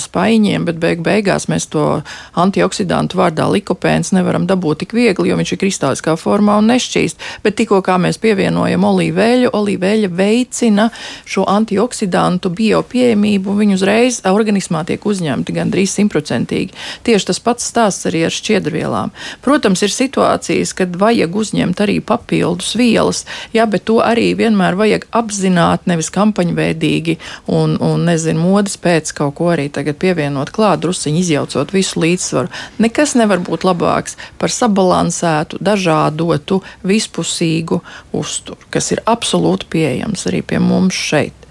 [0.03, 2.01] spaiņiem, bet beig beigās mēs to
[2.35, 7.17] antioksidantu vārdā likopēns nevaram dabūt tik viegli, jo viņš ir kristāliskā formā un nešķīst.
[7.43, 10.89] Bet tikko kā mēs pievienojam olīveļu, olīveļa veicina
[11.25, 16.75] šo antioksidantu bio pieejamību, viņi uzreiz organismā tiek uzņemti gandrīz simtprocentīgi.
[17.03, 19.13] Tieši tas pats stāsts arī ar šķiedrvielām.
[19.41, 23.25] Protams, ir situācijas, kad vajag uzņemt arī papildus vielas,
[23.55, 27.16] jā, bet to arī vienmēr vajag apzināt, nevis kampaņveidīgi
[27.47, 32.51] un, un nezinu, modes pēc kaut ko arī tagad pievienot klāt, drusiņi izjaucot visu līdzsvaru.
[32.83, 37.81] Nekas nevar būt labāks par sabalansētu, dažādotu, vispusīgu
[38.17, 41.46] uzturu, kas ir absolūti pieejams arī pie mums šeit.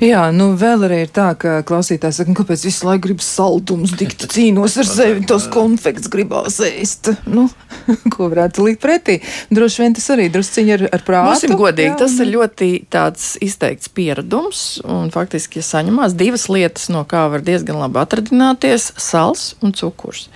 [0.00, 3.92] Jā, nu vēl arī ir tā, ka klausītājs saka, nu, kāpēc visu laiku grib saldumus,
[4.00, 7.12] dikti cīnos ar sevi, tos konfekts gribās ēst.
[7.28, 7.48] Nu,
[8.14, 9.18] ko varētu likt pretī?
[9.52, 11.32] Droši vien tas arī drusciņi ar, ar prātu.
[11.34, 16.48] Būsim godīgi, jā, tas ir un- ļoti tāds izteikts pieredums, un faktiski, ja saņemās divas
[16.52, 20.28] lietas, no kā var diezgan labi atradināties- sals un cukurs.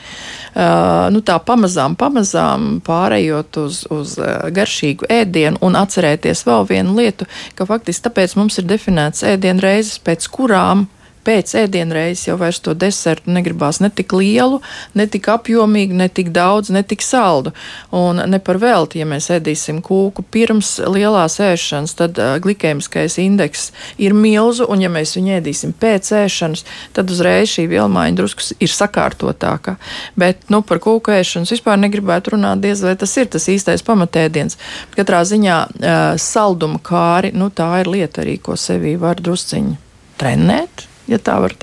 [0.55, 6.95] Uh, nu tā pamazām, pamazām pārējot uz, uz uh, garšīgu ēdienu un atcerēties vēl vienu
[6.95, 7.27] lietu,
[7.59, 10.89] ka faktiski tāpēc mums ir definēts ēdienu reizes, pēc kurām
[11.25, 14.61] pēc ēdienreizes jau vairs to desertu negribās ne tik lielu,
[14.99, 17.55] ne tik apjomīgu, ne tik daudz, ne tik saldu.
[17.95, 23.71] Un ne par velti, ja mēs ēdīsim kūku pirms lielās ēšanas, tad uh, glikēmiskais indeks
[24.03, 26.65] ir milzu, un ja mēs viņu ēdīsim pēc ēšanas,
[26.97, 29.77] tad uzreiz šī vielmaiņa drusku ir sakārtotāka.
[30.21, 34.59] Bet nu, par kūku ēšanas vispār negribētu runāt, diez vai tas ir tas īstais pamatēdiens.
[34.97, 39.79] Katrā ziņā uh, salduma kāri, nu, tā ir lieta arī, ko sevī var drusciņi
[40.21, 41.57] trenēt ja tā var.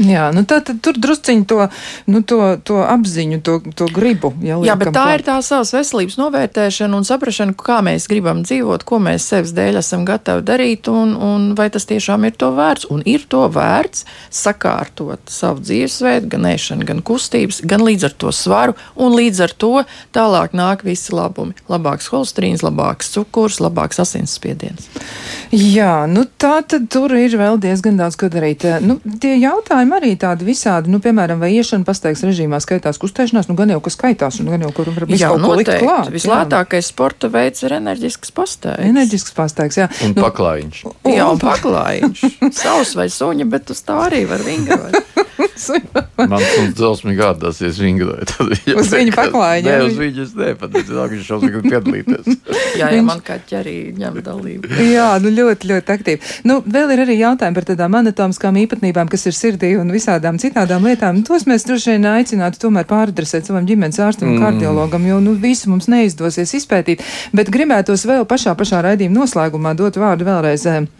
[0.00, 1.66] Jā, nu tā tad tur drusciņi to,
[2.08, 4.30] nu, to, to apziņu, to, to gribu.
[4.40, 5.18] Ja, Jā, bet tā klāt.
[5.18, 9.80] ir tā savas veselības novērtēšana un saprašana, kā mēs gribam dzīvot, ko mēs sevis dēļ
[9.82, 12.88] esam gatavi darīt, un, un vai tas tiešām ir to vērts.
[12.90, 18.32] Un ir to vērts sakārtot savu dzīvesveidu, gan ēšanu, gan kustības, gan līdz ar to
[18.32, 19.72] svaru, un līdz ar to
[20.16, 21.52] tālāk nāk visi labumi.
[21.68, 24.88] Labāks holesterīns, labāks cukurs, labāks asinsspiediens.
[25.52, 28.64] Jā, nu tā tad tur ir vēl diezgan daudz ko darīt.
[28.80, 33.56] Nu, tie jautājumi arī tādi visādi, nu, piemēram, vai iešana pastaigas režīmā skaitās kustēšanās, nu
[33.58, 36.10] gan jau, ka skaitās, un gan jau, kur var Jā, kaut ko likt klāt.
[36.10, 36.14] jā.
[36.16, 38.84] Vislētākais sporta veids ir enerģisks pastaigs.
[38.90, 39.88] Enerģisks pastaigs, jā.
[40.06, 40.82] Un Nu, paklājiņš.
[41.08, 42.24] Jā, un paklājiņš.
[42.56, 44.98] Savs vai suņa, bet uz tā arī var vingrot.
[46.30, 48.32] Man suns drausmīgi gādāsies vingrot.
[48.80, 52.40] Uz viņa paklājiņa, Nē, jā, uz pat es ka viņš šausmīgi grib piedalīties.
[52.80, 54.70] Jā, ja man kaķi arī ņem dalību.
[54.90, 56.32] Jā, nu ļoti, ļoti aktīvi.
[56.48, 60.86] Nu, vēl ir arī jautājumi par tādām anatomiskām īpatnībām, kas ir sirdī un visādām citādām
[60.86, 61.22] lietām.
[61.26, 65.72] Tos mēs droši vien aicinātu tomēr pāradresēt savam ģimenes ārstam un kardiologam, jo nu, visu
[65.72, 67.04] mums neizdosies izpētīt.
[67.36, 70.66] Bet gribētos vēl pašā, pašā raidījuma noslēgumā dot vārdu vēlreiz.
[70.66, 70.99] eh,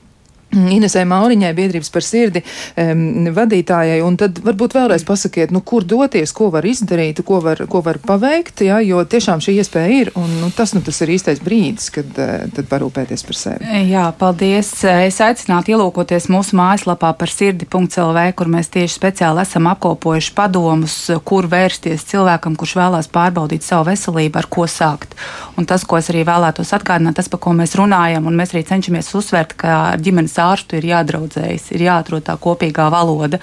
[0.77, 6.33] Inesē Mauriņai, biedrības par sirdi um, vadītājai, un tad varbūt vēlreiz pasakiet, nu, kur doties,
[6.37, 10.31] ko var izdarīt, ko var, ko var paveikt, jā, jo tiešām šī iespēja ir, un
[10.43, 13.71] nu, tas, nu, tas ir īstais brīdis, kad uh, parūpēties par sevi.
[13.91, 14.73] Jā, paldies.
[14.91, 20.97] Es aicinātu ielūkoties mūsu mājaslapā par sirdi.lv, kur mēs tieši speciāli esam apkopojuši padomus,
[21.27, 25.15] kur vērsties cilvēkam, kurš vēlās pārbaudīt savu veselību, ar ko sākt.
[25.59, 28.65] Un tas, ko es arī vēlētos atgādināt, tas, par ko mēs runājam, un mēs arī
[28.69, 33.41] cenšamies uzsvērt, ka ģimenes ārstu ir jādraudzējas, ir jāatrod tā kopīgā valoda,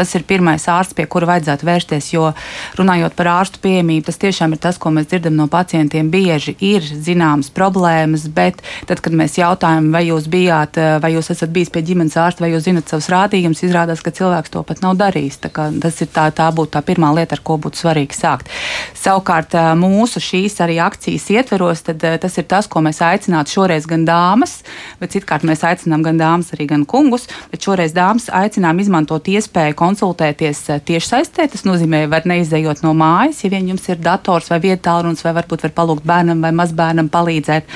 [0.00, 2.30] tas ir pirmais ārsts, pie kura vajadzētu vērsties, jo
[2.78, 6.08] runājot par ārstu pieejamību, tas tiešām ir tas, ko mēs dzirdam no pacientiem.
[6.10, 11.52] Bieži ir zināmas problēmas, bet tad, kad mēs jautājam, vai jūs bijāt, vai jūs esat
[11.52, 14.96] bijis pie ģimenes ārsta, vai jūs zinat savus rādījumus, izrādās, ka cilvēks to pat nav
[14.96, 15.36] darījis.
[15.44, 18.48] Tas ir tā, tā būtu tā pirmā lieta, ar ko būtu svarīgi sākt.
[18.96, 24.06] Savukārt mūsu šīs arī akcijas ietveros, tad tas ir tas, ko mēs aicinātu šoreiz gan
[24.08, 24.62] dāmas,
[25.02, 29.76] bet citkārt mēs aicinām gan dāmas, arī gan kungus, bet šoreiz dāmas aicinām izmantot iespēju
[29.78, 31.46] konsultēties eh, tiešsaistē.
[31.52, 35.66] Tas nozīmē, var neizejot no mājas, ja vien jums ir dators vai vietālrunis, vai varbūt
[35.66, 37.68] var palūgt bērnam vai mazbērnam palīdzēt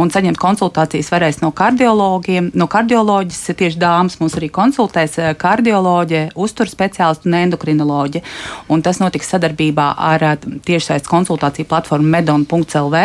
[0.00, 6.32] un saņemt konsultācijas varēs no kardiologiem, no kardioloģijas, tieši dāmas mums arī konsultēs eh, kardioloģija,
[6.36, 8.24] uzturs speciālisti un endokrinoloģija.
[8.72, 13.04] Un tas notiks sadarbībā ar eh, tiešsaistes konsultāciju platformu medon.lv.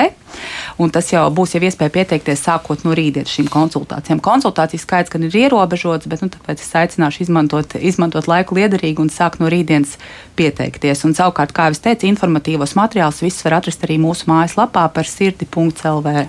[0.77, 4.21] Un tas jau būs jau iespēja pieteikties sākot no rītdienas šīm konsultācijām.
[4.23, 9.11] Konsultācijas skaits gan ir ierobežots, bet nu, tāpēc es aicināšu izmantot, izmantot laiku liederīgi un
[9.13, 9.97] sākt no rītdienas
[10.37, 11.03] pieteikties.
[11.07, 16.27] Un savukārt, kā jau teicu, informatīvos materiālus visus var atrast arī mūsu mājaslapā par sirdi.lv.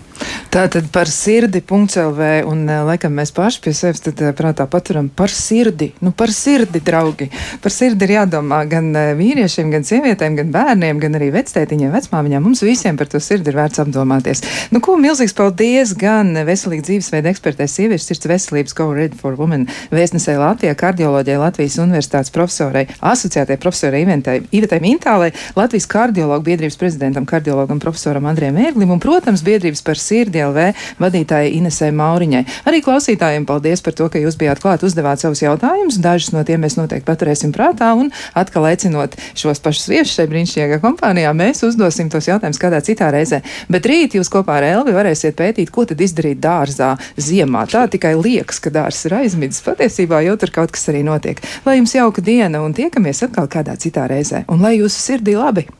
[0.48, 5.32] Tātad par sirdi.lv un eh, laikam mēs paši pie sevis tad eh, prātā paturam par
[5.34, 5.90] sirdi.
[6.04, 7.28] Nu, par sirdi, draugi.
[7.62, 12.48] Par sirdi ir jādomā gan eh, vīriešiem, gan sievietēm, gan bērniem, gan arī vectētiņiem, vecmāmiņām.
[12.48, 14.42] Mums visiem par to sirdi ir vērts apdomāties.
[14.72, 19.66] Nu, ko milzīgs paldies gan veselīgi dzīvesveida ekspertē sieviešu sirds veselības Go Ready for Women
[19.94, 27.80] vēstnesē Latvijā, kardioloģijai Latvijas Universitātes profesorai, asociētai profesorai Ivetai Mintālai, Latvijas kardiologu biedrības prezidentam, kardiologam
[27.82, 30.68] profesoram Andriem Ērglim un, protams, biedrības par sirdi LV
[31.02, 32.44] vadītājai Inesē Mauriņai.
[32.68, 36.00] Arī klausītājiem paldies par to, ka jūs bijāt klāt, uzdevāt savus jautājumus.
[36.02, 40.80] Dažus no tiem mēs noteikti paturēsim prātā un atkal aicinot šos pašus viesus šai brīnišķīgajā
[40.82, 43.42] kompānijā, mēs uzdosim tos jautājumus kādā citā reizē.
[43.78, 47.62] Bet rīt jūs kopā ar Elvi varēsiet pētīt, ko tad izdarīt dārzā ziemā.
[47.70, 49.62] Tā tikai liekas, ka dārzs ir aizmidzis.
[49.62, 51.38] Patiesībā jau tur kaut kas arī notiek.
[51.62, 54.48] Lai jums jauka diena un tiekamies atkal kādā citā reizē.
[54.50, 55.70] Un lai jūsu sirdī labi!